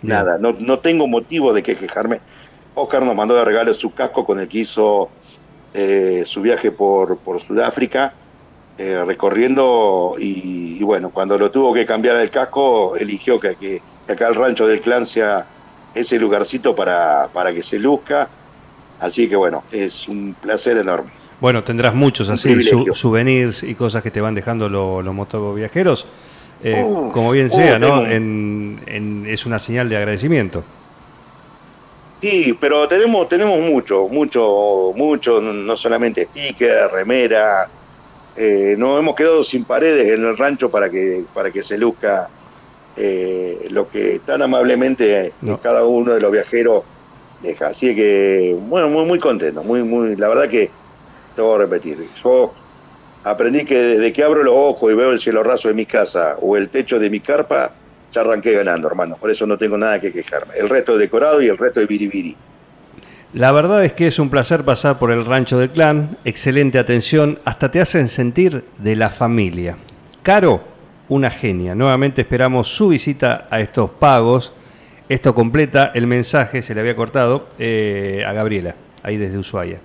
Bien. 0.00 0.14
nada. 0.16 0.38
No, 0.38 0.56
no 0.58 0.78
tengo 0.78 1.06
motivo 1.06 1.52
de 1.52 1.62
qué 1.62 1.76
quejarme. 1.76 2.20
Oscar 2.74 3.02
nos 3.04 3.14
mandó 3.14 3.34
de 3.34 3.44
regalo 3.44 3.74
su 3.74 3.92
casco 3.92 4.24
con 4.24 4.40
el 4.40 4.48
que 4.48 4.58
hizo 4.60 5.10
eh, 5.74 6.22
su 6.24 6.40
viaje 6.40 6.70
por, 6.72 7.18
por 7.18 7.40
Sudáfrica, 7.40 8.14
eh, 8.78 9.02
recorriendo 9.06 10.14
y, 10.18 10.76
y 10.80 10.82
bueno, 10.82 11.10
cuando 11.10 11.36
lo 11.38 11.50
tuvo 11.50 11.72
que 11.74 11.84
cambiar 11.86 12.16
el 12.16 12.30
casco, 12.30 12.96
eligió 12.96 13.38
que, 13.38 13.56
que- 13.56 13.82
que 14.06 14.12
acá 14.12 14.28
el 14.28 14.34
rancho 14.34 14.66
del 14.66 14.80
clan 14.80 15.06
sea 15.06 15.46
ese 15.94 16.18
lugarcito 16.18 16.74
para, 16.74 17.28
para 17.32 17.52
que 17.52 17.62
se 17.62 17.78
luzca. 17.78 18.28
Así 18.98 19.28
que 19.28 19.36
bueno, 19.36 19.62
es 19.70 20.08
un 20.08 20.34
placer 20.40 20.78
enorme. 20.78 21.10
Bueno, 21.40 21.60
tendrás 21.62 21.94
muchos 21.94 22.28
Un 22.28 22.34
así, 22.34 22.62
su- 22.62 22.86
souvenirs 22.94 23.62
y 23.62 23.74
cosas 23.74 24.02
que 24.02 24.10
te 24.10 24.20
van 24.20 24.34
dejando 24.34 24.68
lo- 24.68 25.02
los 25.02 25.14
motoviajeros. 25.14 26.06
Eh, 26.64 26.84
como 27.12 27.32
bien 27.32 27.46
uh, 27.46 27.50
sea, 27.50 27.78
¿no? 27.78 27.86
tengo- 28.00 28.06
En- 28.06 28.80
en- 28.86 29.26
es 29.28 29.44
una 29.46 29.58
señal 29.58 29.88
de 29.88 29.96
agradecimiento. 29.96 30.62
Sí, 32.20 32.56
pero 32.60 32.86
tenemos, 32.86 33.28
tenemos 33.28 33.58
mucho, 33.60 34.06
mucho, 34.08 34.92
mucho, 34.94 35.40
no 35.40 35.76
solamente 35.76 36.24
sticker, 36.24 36.88
remera. 36.92 37.68
Eh, 38.36 38.74
nos 38.78 38.98
hemos 38.98 39.14
quedado 39.14 39.44
sin 39.44 39.64
paredes 39.64 40.08
en 40.08 40.24
el 40.24 40.36
rancho 40.36 40.70
para 40.70 40.88
que, 40.90 41.24
para 41.34 41.50
que 41.50 41.62
se 41.62 41.76
luzca 41.78 42.28
eh, 42.96 43.66
lo 43.70 43.88
que 43.88 44.20
tan 44.24 44.42
amablemente 44.42 45.26
eh, 45.26 45.32
No. 45.40 45.60
cada 45.60 45.84
uno 45.84 46.12
de 46.12 46.20
los 46.20 46.30
viajeros 46.32 46.84
deja. 47.42 47.68
Así 47.68 47.94
que, 47.94 48.56
bueno, 48.68 48.88
muy, 48.88 49.04
muy 49.04 49.18
contento, 49.18 49.62
muy, 49.62 49.82
muy, 49.82 50.16
la 50.16 50.28
verdad 50.28 50.48
que 50.48 50.70
te 51.34 51.42
voy 51.42 51.54
a 51.56 51.58
repetir. 51.58 52.06
Yo 52.22 52.52
aprendí 53.24 53.64
que 53.64 53.78
desde 53.78 54.12
que 54.12 54.22
abro 54.22 54.42
los 54.42 54.54
ojos 54.56 54.92
y 54.92 54.94
veo 54.96 55.10
el 55.10 55.18
cielo 55.18 55.42
raso 55.42 55.68
de 55.68 55.74
mi 55.74 55.86
casa 55.86 56.36
o 56.40 56.56
el 56.56 56.68
techo 56.68 56.98
de 56.98 57.10
mi 57.10 57.20
carpa, 57.20 57.72
se 58.06 58.20
arranqué 58.20 58.52
ganando, 58.52 58.88
hermano. 58.88 59.16
Por 59.18 59.30
eso 59.30 59.46
no 59.46 59.56
tengo 59.56 59.78
nada 59.78 59.98
que 60.00 60.12
quejarme. 60.12 60.54
El 60.56 60.68
resto 60.68 60.92
es 60.92 60.98
decorado 60.98 61.40
y 61.40 61.48
el 61.48 61.56
resto 61.56 61.80
es 61.80 61.88
biribiri. 61.88 62.36
La 63.34 63.50
verdad 63.50 63.82
es 63.82 63.94
que 63.94 64.06
es 64.06 64.18
un 64.18 64.28
placer 64.28 64.62
pasar 64.62 64.98
por 64.98 65.10
el 65.10 65.24
rancho 65.24 65.58
del 65.58 65.70
clan, 65.70 66.18
excelente 66.26 66.78
atención, 66.78 67.38
hasta 67.46 67.70
te 67.70 67.80
hacen 67.80 68.10
sentir 68.10 68.62
de 68.76 68.94
la 68.94 69.08
familia. 69.08 69.78
Caro, 70.22 70.60
una 71.08 71.30
genia. 71.30 71.74
Nuevamente 71.74 72.20
esperamos 72.20 72.68
su 72.68 72.88
visita 72.88 73.48
a 73.50 73.60
estos 73.60 73.88
pagos. 73.90 74.52
Esto 75.08 75.34
completa 75.34 75.92
el 75.94 76.06
mensaje, 76.06 76.62
se 76.62 76.74
le 76.74 76.80
había 76.80 76.94
cortado, 76.94 77.48
eh, 77.58 78.22
a 78.26 78.34
Gabriela, 78.34 78.74
ahí 79.02 79.16
desde 79.16 79.38
Ushuaia. 79.38 79.80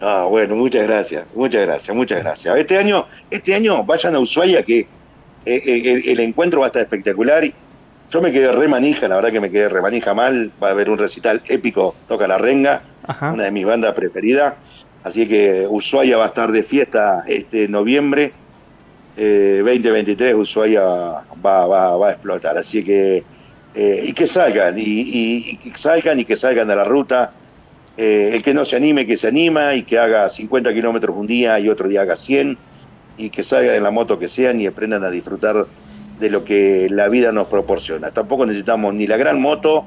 Ah, 0.00 0.26
bueno, 0.28 0.56
muchas 0.56 0.86
gracias, 0.86 1.26
muchas 1.34 1.66
gracias, 1.66 1.94
muchas 1.94 2.20
gracias. 2.20 2.56
Este 2.56 2.78
año, 2.78 3.06
este 3.30 3.54
año 3.54 3.84
vayan 3.84 4.14
a 4.14 4.20
Ushuaia 4.20 4.62
que 4.62 4.80
eh, 4.80 4.86
eh, 5.44 6.02
el, 6.06 6.20
encuentro 6.20 6.60
va 6.60 6.66
a 6.66 6.68
estar 6.68 6.80
espectacular. 6.80 7.44
Yo 8.08 8.20
me 8.22 8.32
quedé 8.32 8.52
re 8.52 8.68
manija, 8.68 9.08
la 9.08 9.16
verdad 9.16 9.32
que 9.32 9.40
me 9.40 9.50
quedé 9.50 9.68
re 9.68 9.80
manija 9.82 10.14
mal. 10.14 10.52
Va 10.62 10.68
a 10.68 10.70
haber 10.72 10.88
un 10.90 10.98
recital 10.98 11.42
épico, 11.48 11.94
toca 12.06 12.26
la 12.28 12.38
renga, 12.38 12.82
Ajá. 13.02 13.32
una 13.32 13.44
de 13.44 13.50
mis 13.50 13.64
bandas 13.66 13.94
preferidas. 13.94 14.54
Así 15.02 15.26
que 15.28 15.66
Ushuaia 15.68 16.16
va 16.16 16.24
a 16.24 16.28
estar 16.28 16.50
de 16.50 16.62
fiesta 16.62 17.22
este 17.26 17.68
noviembre. 17.68 18.32
Eh, 19.16 19.62
2023 19.64 20.34
Ushuaia 20.34 20.82
va, 20.82 21.66
va, 21.66 21.96
va 21.96 22.08
a 22.08 22.12
explotar. 22.12 22.58
Así 22.58 22.84
que, 22.84 23.24
eh, 23.74 24.00
y 24.04 24.12
que 24.12 24.26
salgan, 24.26 24.76
y, 24.78 24.82
y- 24.82 25.58
y 25.62 25.70
que 25.72 25.78
salgan 25.78 26.18
y 26.18 26.24
que 26.24 26.36
salgan 26.36 26.70
a 26.70 26.76
la 26.76 26.84
ruta. 26.84 27.32
Eh, 27.96 28.30
el 28.34 28.42
que 28.42 28.52
no 28.52 28.64
se 28.64 28.76
anime, 28.76 29.06
que 29.06 29.16
se 29.16 29.28
anima 29.28 29.74
y 29.74 29.84
que 29.84 29.98
haga 29.98 30.28
50 30.28 30.72
kilómetros 30.74 31.16
un 31.16 31.26
día 31.26 31.58
y 31.60 31.68
otro 31.68 31.88
día 31.88 32.02
haga 32.02 32.16
100 32.16 32.58
y 33.16 33.30
que 33.30 33.42
salgan 33.42 33.74
en 33.76 33.82
la 33.82 33.90
moto 33.90 34.18
que 34.18 34.28
sean 34.28 34.60
y 34.60 34.66
aprendan 34.66 35.02
a 35.04 35.10
disfrutar 35.10 35.66
de 36.18 36.30
lo 36.30 36.44
que 36.44 36.86
la 36.90 37.08
vida 37.08 37.32
nos 37.32 37.46
proporciona. 37.48 38.10
Tampoco 38.10 38.46
necesitamos 38.46 38.94
ni 38.94 39.06
la 39.06 39.16
gran 39.16 39.40
moto, 39.40 39.84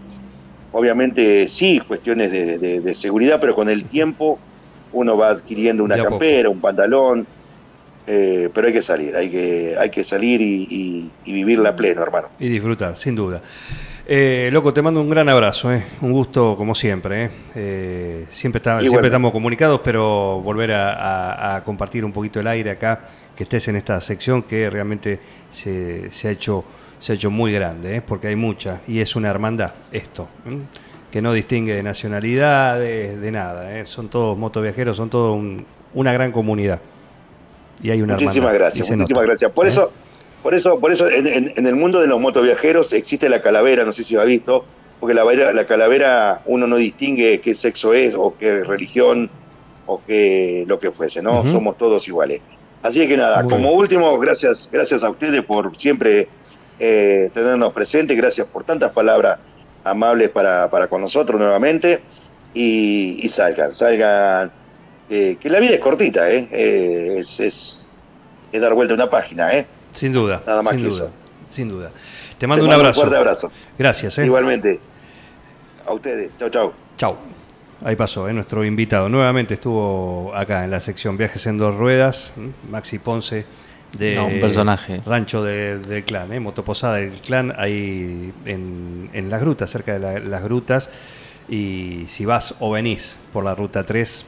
obviamente 0.72 1.48
sí, 1.50 1.80
cuestiones 1.88 2.32
de, 2.32 2.58
de- 2.60 2.82
de 2.82 2.94
seguridad, 2.94 3.40
pero 3.42 3.56
con 3.56 3.70
el 3.70 3.88
tiempo 3.88 4.40
uno 4.92 5.18
va 5.18 5.30
adquiriendo 5.30 5.84
una 5.84 5.96
campera, 6.10 6.50
un 6.50 6.62
pantalón, 6.62 7.26
eh, 8.06 8.50
pero 8.54 8.68
hay 8.68 8.74
que 8.74 8.82
salir, 8.82 9.16
hay 9.16 9.30
que, 9.30 9.76
hay 9.78 9.90
que 9.92 10.04
salir 10.04 10.42
y, 10.42 10.66
y- 10.70 11.12
y 11.26 11.34
vivirla 11.34 11.70
a 11.70 11.76
pleno, 11.76 12.02
hermano. 12.02 12.30
Y 12.40 12.50
disfrutar, 12.50 12.96
sin 12.96 13.16
duda. 13.16 13.42
Eh, 14.12 14.50
loco, 14.52 14.74
te 14.74 14.82
mando 14.82 15.02
un 15.02 15.10
gran 15.10 15.30
abrazo, 15.30 15.72
eh. 15.72 15.84
un 16.02 16.12
gusto 16.12 16.56
como 16.58 16.74
siempre. 16.74 17.26
eh. 17.26 17.30
Eh, 17.56 18.26
siempre, 18.32 18.58
está- 18.58 18.82
estamos 18.82 19.32
comunicados, 19.32 19.82
pero 19.84 20.42
volver 20.42 20.72
a, 20.72 20.94
a- 20.94 21.56
a 21.58 21.64
compartir 21.64 22.04
un 22.04 22.12
poquito 22.12 22.40
el 22.40 22.48
aire 22.48 22.72
acá, 22.72 23.02
que 23.36 23.44
estés 23.44 23.68
en 23.68 23.76
esta 23.76 24.02
sección 24.02 24.42
que 24.44 24.68
realmente 24.68 25.20
se, 25.52 26.10
se 26.12 26.28
ha, 26.28 26.32
hecho, 26.32 26.64
se 26.98 27.12
ha 27.12 27.16
hecho 27.16 27.30
muy 27.30 27.52
grande, 27.54 28.02
porque 28.02 28.30
hay 28.30 28.36
mucha, 28.36 28.80
y 28.88 29.00
es 29.00 29.16
una 29.16 29.30
hermandad 29.30 29.74
esto, 29.92 30.28
que 31.12 31.22
no 31.22 31.32
distingue 31.32 31.76
de 31.76 31.84
nacionalidades, 31.84 33.22
de 33.22 33.32
nada. 33.32 33.86
Son 33.86 34.10
todos 34.10 34.36
motoviajeros, 34.36 34.98
son 34.98 35.12
todos 35.12 35.36
un- 35.38 35.64
una 35.94 36.14
gran 36.14 36.32
comunidad. 36.32 36.80
Y 37.84 37.92
hay 37.92 38.02
una 38.02 38.14
Muchísimas 38.16 38.38
hermandad, 38.48 38.60
gracias, 38.60 38.90
muchísimas 38.90 39.10
nota, 39.22 39.26
gracias. 39.28 39.52
Por 39.52 39.68
eso, 39.68 39.92
por 40.42 40.54
eso, 40.54 40.80
por 40.80 40.92
eso 40.92 41.10
en, 41.10 41.28
en- 41.28 41.54
en 41.56 41.68
el 41.68 41.76
mundo 41.76 42.00
de 42.02 42.08
los 42.08 42.20
motoviajeros 42.20 42.92
existe 42.94 43.30
la 43.30 43.42
calavera, 43.42 43.84
no 43.86 43.92
sé 43.94 44.04
si 44.04 44.14
lo 44.16 44.22
ha 44.22 44.26
visto, 44.26 44.66
porque 45.00 45.14
la, 45.14 45.24
vera- 45.24 45.54
la 45.54 45.66
calavera 45.66 46.42
uno 46.46 46.68
no 46.68 46.76
distingue 46.78 47.42
qué 47.42 47.54
sexo 47.54 47.94
es 47.94 48.16
o 48.16 48.36
qué 48.38 48.64
religión 48.64 49.30
o 49.86 50.02
qué 50.06 50.66
lo 50.68 50.78
que 50.80 50.92
fuese, 50.92 51.22
¿no? 51.22 51.46
Somos 51.46 51.78
todos 51.78 52.08
iguales. 52.08 52.42
Así 52.82 53.08
que 53.08 53.18
nada, 53.18 53.42
Muy 53.44 53.50
como 53.50 53.68
bien. 53.70 53.80
último, 53.80 54.18
gracias, 54.20 54.70
gracias 54.72 55.04
a 55.04 55.10
ustedes 55.10 55.44
por 55.44 55.76
siempre 55.76 56.30
eh, 56.80 57.30
tenernos 57.34 57.74
presentes, 57.74 58.16
gracias 58.16 58.48
por 58.48 58.64
tantas 58.64 58.92
palabras 58.92 59.40
amables 59.84 60.30
para, 60.30 60.70
para 60.70 60.88
con 60.88 61.02
nosotros 61.02 61.40
nuevamente 61.40 62.02
y, 62.54 63.20
y 63.26 63.30
salgan, 63.30 63.74
salgan, 63.74 64.52
eh, 65.10 65.38
que 65.40 65.50
la 65.50 65.60
vida 65.60 65.74
es 65.74 65.80
cortita, 65.80 66.30
¿eh? 66.32 66.48
Eh, 66.52 67.16
es, 67.18 67.40
es, 67.40 68.02
es 68.52 68.62
dar 68.62 68.74
vuelta 68.74 68.94
a 68.94 68.96
una 68.96 69.10
página, 69.10 69.52
¿eh? 69.54 69.68
Sin 69.94 70.14
duda. 70.14 70.44
Nada 70.46 70.62
más 70.62 70.74
sin 70.74 70.84
que 70.84 70.90
duda, 70.90 71.06
eso. 71.06 71.12
Sin 71.50 71.70
duda. 71.70 71.92
Te 72.38 72.48
mando 72.48 72.64
Te 72.64 72.68
un 72.70 72.74
abrazo. 72.74 73.00
fuerte 73.02 73.18
abrazo. 73.18 73.52
Gracias, 73.78 74.18
¿eh? 74.20 74.26
Igualmente. 74.26 74.80
A 75.86 75.94
ustedes. 75.94 76.32
Chau, 76.38 76.50
chau. 76.50 76.74
Chau. 76.98 77.18
Ahí 77.84 77.96
pasó, 77.96 78.28
¿eh? 78.28 78.34
nuestro 78.34 78.64
invitado. 78.66 79.08
Nuevamente 79.10 79.54
estuvo 79.56 80.34
acá 80.36 80.64
en 80.66 80.72
la 80.72 80.80
sección 80.82 81.16
Viajes 81.18 81.46
en 81.48 81.58
dos 81.58 81.76
ruedas. 81.76 82.34
Maxi 82.70 83.00
Ponce 83.00 83.46
de 83.98 84.16
No, 84.16 84.28
un 84.28 84.40
personaje. 84.40 85.02
Rancho 85.06 85.44
de- 85.44 85.80
del 85.80 86.04
Clan, 86.04 86.32
¿eh? 86.34 86.40
Motoposada 86.40 86.98
del 86.98 87.14
Clan, 87.22 87.54
ahí 87.58 88.34
en, 88.46 89.10
en 89.14 89.30
las 89.30 89.42
grutas, 89.42 89.70
cerca 89.70 89.94
de 89.94 90.00
la- 90.00 90.20
las 90.20 90.44
grutas. 90.44 90.90
Y 91.48 92.06
si 92.10 92.26
vas 92.26 92.54
o 92.60 92.70
venís 92.72 93.18
por 93.34 93.44
la 93.44 93.56
ruta 93.56 93.84
3, 93.86 94.26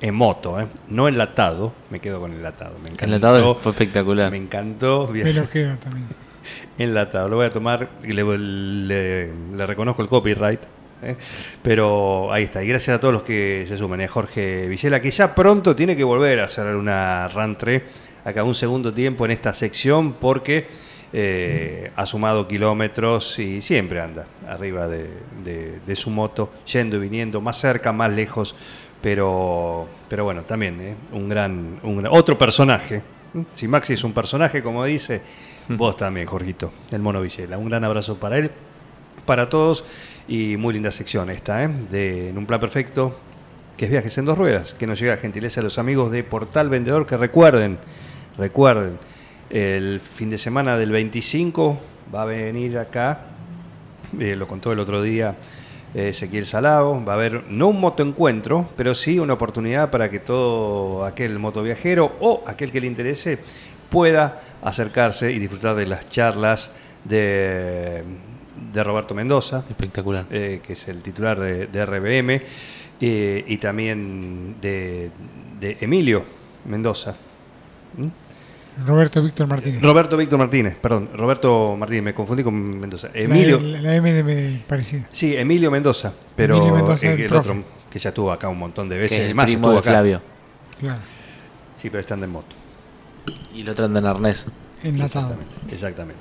en 0.00 0.14
moto, 0.14 0.60
¿eh? 0.60 0.66
no 0.88 1.08
enlatado, 1.08 1.72
me 1.90 1.98
quedo 2.00 2.20
con 2.20 2.32
enlatado. 2.32 2.74
Me 2.82 2.90
encantó, 2.90 3.04
Enlatado 3.04 3.54
fue 3.56 3.72
espectacular. 3.72 4.30
Me 4.30 4.36
encantó. 4.36 5.08
Me 5.12 5.32
lo 5.32 5.48
quedo 5.48 5.76
también. 5.76 6.06
Enlatado, 6.78 7.28
lo 7.28 7.36
voy 7.36 7.46
a 7.46 7.52
tomar 7.52 7.88
y 8.04 8.12
le, 8.12 8.22
le- 8.38 9.30
le 9.56 9.66
reconozco 9.66 10.02
el 10.02 10.08
copyright. 10.08 10.60
¿eh? 11.02 11.16
Pero 11.62 12.32
ahí 12.32 12.44
está. 12.44 12.62
Y 12.62 12.68
gracias 12.68 12.96
a 12.96 13.00
todos 13.00 13.12
los 13.12 13.22
que 13.22 13.64
se 13.68 13.76
sumen. 13.76 14.00
¿eh? 14.00 14.08
Jorge 14.08 14.66
Villela, 14.68 15.00
que 15.00 15.10
ya 15.10 15.34
pronto 15.34 15.74
tiene 15.74 15.96
que 15.96 16.04
volver 16.04 16.40
a 16.40 16.44
hacer 16.44 16.74
una 16.76 17.28
rantre 17.28 17.84
acá 18.24 18.44
un 18.44 18.54
segundo 18.54 18.92
tiempo 18.92 19.24
en 19.24 19.30
esta 19.32 19.52
sección 19.52 20.14
porque 20.14 20.66
eh, 21.12 21.90
ha 21.96 22.04
sumado 22.04 22.46
kilómetros 22.46 23.38
y 23.38 23.60
siempre 23.62 24.00
anda 24.00 24.26
arriba 24.46 24.86
de, 24.86 25.08
de- 25.44 25.78
de 25.86 25.96
su 25.96 26.10
moto, 26.10 26.52
yendo 26.70 26.96
y 26.96 27.00
viniendo, 27.00 27.40
más 27.40 27.58
cerca, 27.58 27.92
más 27.92 28.12
lejos. 28.12 28.54
Pero, 29.00 29.86
pero 30.08 30.24
bueno, 30.24 30.42
también 30.42 30.80
¿eh? 30.80 30.96
un 31.12 31.28
gran, 31.28 31.78
un 31.82 31.98
gran- 31.98 32.12
otro 32.12 32.36
personaje. 32.36 33.02
Si 33.54 33.68
Maxi 33.68 33.92
es 33.92 34.04
un 34.04 34.12
personaje, 34.12 34.62
como 34.62 34.84
dice, 34.84 35.20
vos 35.68 35.96
también, 35.96 36.26
Jorgito, 36.26 36.72
el 36.90 37.00
mono 37.00 37.20
Villela. 37.20 37.58
Un 37.58 37.68
gran 37.68 37.84
abrazo 37.84 38.16
para 38.18 38.38
él, 38.38 38.50
para 39.24 39.48
todos 39.48 39.84
y 40.26 40.56
muy 40.56 40.74
linda 40.74 40.90
sección 40.90 41.30
esta, 41.30 41.62
¿eh? 41.62 41.68
de 41.90 42.30
En 42.30 42.38
un 42.38 42.46
plan 42.46 42.58
perfecto, 42.58 43.16
que 43.76 43.84
es 43.84 43.90
Viajes 43.90 44.18
en 44.18 44.24
dos 44.24 44.36
ruedas, 44.36 44.74
que 44.74 44.86
nos 44.86 44.98
llega 44.98 45.14
a 45.14 45.16
gentileza 45.18 45.60
a 45.60 45.64
los 45.64 45.78
amigos 45.78 46.10
de 46.10 46.24
Portal 46.24 46.68
Vendedor, 46.68 47.06
que 47.06 47.16
recuerden, 47.16 47.78
recuerden, 48.36 48.98
el 49.50 50.00
fin 50.00 50.30
de 50.30 50.38
semana 50.38 50.76
del 50.76 50.90
25 50.90 51.78
va 52.12 52.22
a 52.22 52.24
venir 52.24 52.78
acá, 52.78 53.20
eh, 54.18 54.34
lo 54.34 54.48
contó 54.48 54.72
el 54.72 54.80
otro 54.80 55.00
día 55.02 55.36
Ezequiel 55.94 56.46
Salao, 56.46 57.02
va 57.04 57.14
a 57.14 57.16
haber 57.16 57.44
no 57.50 57.68
un 57.68 57.80
motoencuentro, 57.80 58.68
pero 58.76 58.94
sí 58.94 59.18
una 59.18 59.34
oportunidad 59.34 59.90
para 59.90 60.10
que 60.10 60.18
todo 60.20 61.04
aquel 61.04 61.38
motoviajero 61.38 62.12
o 62.20 62.42
aquel 62.46 62.70
que 62.70 62.80
le 62.80 62.86
interese 62.86 63.38
pueda 63.88 64.42
acercarse 64.62 65.32
y 65.32 65.38
disfrutar 65.38 65.74
de 65.74 65.86
las 65.86 66.08
charlas 66.10 66.70
de, 67.04 68.02
de 68.72 68.84
Roberto 68.84 69.14
Mendoza, 69.14 69.64
Espectacular. 69.68 70.26
eh, 70.30 70.60
que 70.62 70.74
es 70.74 70.88
el 70.88 71.02
titular 71.02 71.38
de, 71.40 71.66
de 71.68 71.86
RBM, 71.86 72.42
eh, 73.00 73.44
y 73.46 73.56
también 73.58 74.56
de, 74.60 75.10
de 75.58 75.78
Emilio 75.80 76.24
Mendoza. 76.66 77.16
¿Mm? 77.96 78.27
Roberto 78.86 79.22
Víctor 79.22 79.46
Martínez. 79.46 79.82
Roberto 79.82 80.16
Víctor 80.16 80.38
Martínez, 80.38 80.76
perdón, 80.80 81.10
Roberto 81.14 81.76
Martínez, 81.76 82.02
me 82.04 82.14
confundí 82.14 82.42
con 82.42 82.54
Mendoza. 82.80 83.08
Emilio, 83.12 83.58
La, 83.60 83.80
la 83.82 83.96
M 83.96 84.12
de 84.12 84.22
me 84.24 84.62
parecida. 84.66 85.06
sí, 85.10 85.36
Emilio 85.36 85.70
Mendoza, 85.70 86.12
pero 86.36 86.56
Emilio 86.56 86.74
Mendoza, 86.74 87.12
el 87.12 87.20
el, 87.20 87.32
otro 87.32 87.56
que 87.90 87.98
ya 87.98 88.10
estuvo 88.10 88.30
acá 88.30 88.48
un 88.48 88.58
montón 88.58 88.88
de 88.88 88.96
Que 88.96 89.02
veces, 89.02 89.18
es 89.20 89.28
el 89.30 89.34
más 89.34 89.46
primo 89.46 89.72
de 89.72 89.78
acá. 89.78 89.90
Flavio. 89.90 90.20
Claro. 90.78 91.00
Sí, 91.76 91.90
pero 91.90 92.00
están 92.00 92.20
de 92.20 92.26
moto. 92.26 92.54
Y 93.54 93.62
el 93.62 93.68
otro 93.68 93.84
anda 93.86 93.98
en 94.00 94.06
arnés. 94.06 94.46
Enlatado. 94.82 95.36
Exactamente. 95.70 96.20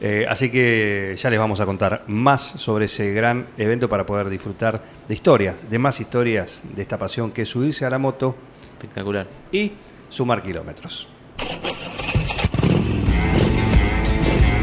Eh, 0.00 0.24
así 0.28 0.50
que 0.50 1.16
ya 1.18 1.28
les 1.30 1.38
vamos 1.40 1.58
a 1.58 1.66
contar 1.66 2.04
más 2.06 2.40
sobre 2.42 2.84
ese 2.84 3.12
gran 3.12 3.46
evento 3.56 3.88
para 3.88 4.06
poder 4.06 4.28
disfrutar 4.28 4.80
de 5.08 5.14
historias, 5.14 5.56
de 5.68 5.78
más 5.80 5.98
historias 6.00 6.62
de 6.76 6.82
esta 6.82 6.96
pasión 6.98 7.32
que 7.32 7.42
es 7.42 7.48
subirse 7.48 7.84
a 7.84 7.90
la 7.90 7.98
moto 7.98 8.36
Espectacular. 8.76 9.26
y 9.50 9.72
sumar 10.08 10.40
kilómetros. 10.42 11.08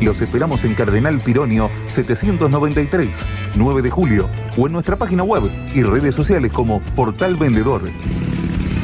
Los 0.00 0.20
esperamos 0.20 0.64
en 0.64 0.74
Cardenal 0.74 1.20
Pironio 1.20 1.70
793, 1.86 3.26
9 3.54 3.82
de 3.82 3.90
julio, 3.90 4.28
o 4.56 4.66
en 4.66 4.72
nuestra 4.72 4.96
página 4.96 5.22
web 5.22 5.50
y 5.74 5.82
redes 5.82 6.14
sociales 6.14 6.52
como 6.52 6.80
Portal 6.94 7.36
Vendedor. 7.36 7.82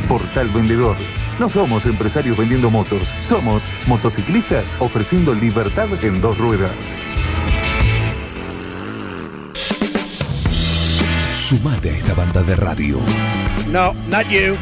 Portal 0.09 0.49
Vendedor. 0.51 0.97
No 1.39 1.49
somos 1.49 1.87
empresarios 1.87 2.37
vendiendo 2.37 2.71
motos, 2.71 3.15
somos 3.21 3.69
motociclistas 3.87 4.81
ofreciendo 4.81 5.35
libertad 5.35 5.89
en 6.03 6.21
dos 6.21 6.39
ruedas. 6.39 6.99
Sumate 11.33 11.91
a 11.91 11.97
esta 11.97 12.15
banda 12.15 12.43
de 12.43 12.57
radio. 12.57 13.01
No, 13.71 13.95
not 14.09 14.27
you, 14.29 14.57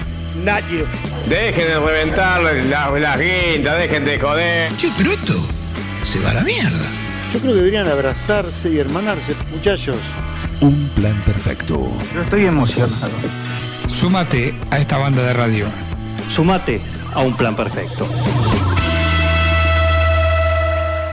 not 0.44 0.62
you. 0.70 0.86
Dejen 1.28 1.66
de 1.66 1.80
reventar 1.80 2.40
las, 2.42 3.00
las 3.00 3.18
guindas, 3.18 3.78
dejen 3.78 4.04
de 4.04 4.18
joder. 4.18 4.76
Che, 4.76 4.88
pero 4.96 5.12
esto 5.12 5.57
se 6.02 6.20
va 6.20 6.30
a 6.30 6.34
la 6.34 6.42
mierda. 6.42 6.86
Yo 7.32 7.40
creo 7.40 7.52
que 7.52 7.58
deberían 7.58 7.88
abrazarse 7.88 8.70
y 8.70 8.78
hermanarse, 8.78 9.34
muchachos. 9.52 9.96
Un 10.60 10.88
plan 10.94 11.20
perfecto. 11.24 11.92
Yo 12.14 12.22
estoy 12.22 12.46
emocionado. 12.46 13.12
Súmate 13.88 14.54
a 14.70 14.78
esta 14.78 14.98
banda 14.98 15.22
de 15.22 15.32
radio. 15.32 15.66
Sumate 16.28 16.80
a 17.14 17.20
un 17.20 17.36
plan 17.36 17.54
perfecto. 17.54 18.08